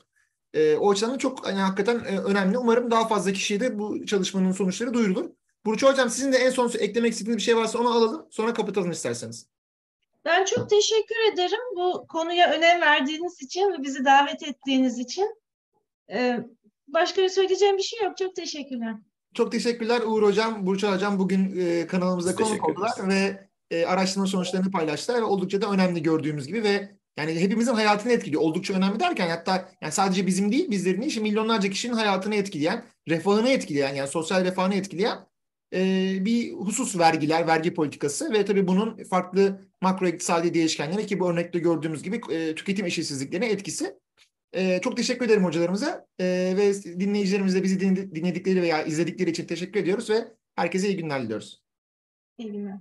E, 0.55 0.77
o 0.77 0.91
açıdan 0.91 1.19
çok 1.19 1.47
hani, 1.47 1.59
hakikaten 1.59 1.99
e, 1.99 2.19
önemli. 2.19 2.59
Umarım 2.59 2.91
daha 2.91 3.09
fazla 3.09 3.33
kişiye 3.33 3.61
de 3.61 3.79
bu 3.79 4.07
çalışmanın 4.07 4.53
sonuçları 4.53 4.95
duyurulur. 4.95 5.31
Burcu 5.67 5.89
Hocam 5.89 6.11
sizin 6.11 6.33
de 6.33 6.37
en 6.37 6.51
son 6.51 6.71
eklemek 6.79 7.13
istediğiniz 7.13 7.37
bir 7.37 7.43
şey 7.43 7.57
varsa 7.57 7.79
onu 7.79 7.91
alalım. 7.91 8.27
Sonra 8.31 8.55
kapatalım 8.55 8.91
isterseniz. 8.91 9.47
Ben 10.29 10.45
çok 10.45 10.71
teşekkür 10.71 11.33
ederim 11.33 11.61
bu 11.77 12.07
konuya 12.09 12.51
önem 12.51 12.81
verdiğiniz 12.81 13.43
için 13.43 13.73
ve 13.73 13.83
bizi 13.83 14.05
davet 14.05 14.43
ettiğiniz 14.43 14.99
için. 14.99 15.37
Ee, 16.11 16.39
başka 16.89 17.29
söyleyeceğim 17.29 17.77
bir 17.77 17.83
şey 17.83 18.03
yok. 18.05 18.17
Çok 18.17 18.37
teşekkürler. 18.37 18.95
Çok 19.35 19.53
teşekkürler 19.53 20.01
Uğur 20.07 20.23
Hocam, 20.23 20.67
Burcu 20.67 20.93
Hocam 20.93 21.19
bugün 21.19 21.61
e, 21.61 21.87
kanalımıza 21.87 22.35
konuk 22.35 22.69
oldular 22.69 22.93
ve 23.09 23.49
e, 23.71 23.87
araştırma 23.87 24.27
sonuçlarını 24.27 24.71
paylaştılar 24.71 25.19
ve 25.19 25.25
oldukça 25.25 25.63
da 25.63 25.71
önemli 25.71 26.03
gördüğümüz 26.03 26.47
gibi 26.47 26.63
ve 26.63 26.99
yani 27.19 27.41
hepimizin 27.41 27.75
hayatını 27.75 28.13
etkiliyor. 28.13 28.43
Oldukça 28.43 28.75
önemli 28.75 29.01
derken 29.01 29.31
hatta 29.31 29.69
yani 29.81 29.93
sadece 29.93 30.27
bizim 30.27 30.53
değil 30.53 30.71
bizlerin 30.71 31.03
değil, 31.03 31.21
milyonlarca 31.21 31.71
kişinin 31.71 31.95
hayatını 31.95 32.35
etkileyen, 32.35 32.85
refahını 33.09 33.49
etkileyen 33.49 33.95
yani 33.95 34.09
sosyal 34.09 34.45
refahını 34.45 34.75
etkileyen 34.75 35.19
e, 35.75 35.81
bir 36.25 36.53
husus 36.53 36.99
vergiler, 36.99 37.47
vergi 37.47 37.75
politikası 37.75 38.33
ve 38.33 38.45
tabii 38.45 38.69
bunun 38.69 39.05
farklı 39.05 39.68
makro 39.81 40.09
iktisadi 40.09 40.55
değişkenleri 40.55 41.07
ki 41.07 41.21
bu 41.21 41.31
örnekte 41.31 41.59
gördüğümüz 41.59 42.03
gibi 42.03 42.21
e, 42.31 42.55
tüketim 42.55 42.87
eşitsizliklerine 42.87 43.51
etkisi. 43.51 43.99
E, 44.53 44.81
çok 44.81 44.97
teşekkür 44.97 45.27
ederim 45.27 45.45
hocalarımıza 45.45 46.07
e, 46.21 46.25
ve 46.57 46.75
dinleyicilerimize 47.01 47.63
bizi 47.63 47.81
dinledikleri 48.15 48.63
veya 48.63 48.83
izledikleri 48.85 49.31
için 49.31 49.47
teşekkür 49.47 49.81
ediyoruz 49.81 50.11
ve 50.11 50.25
herkese 50.57 50.89
iyi 50.89 50.97
günler 50.97 51.23
diliyoruz. 51.23 51.63
İyi 52.39 52.53
günler. 52.53 52.79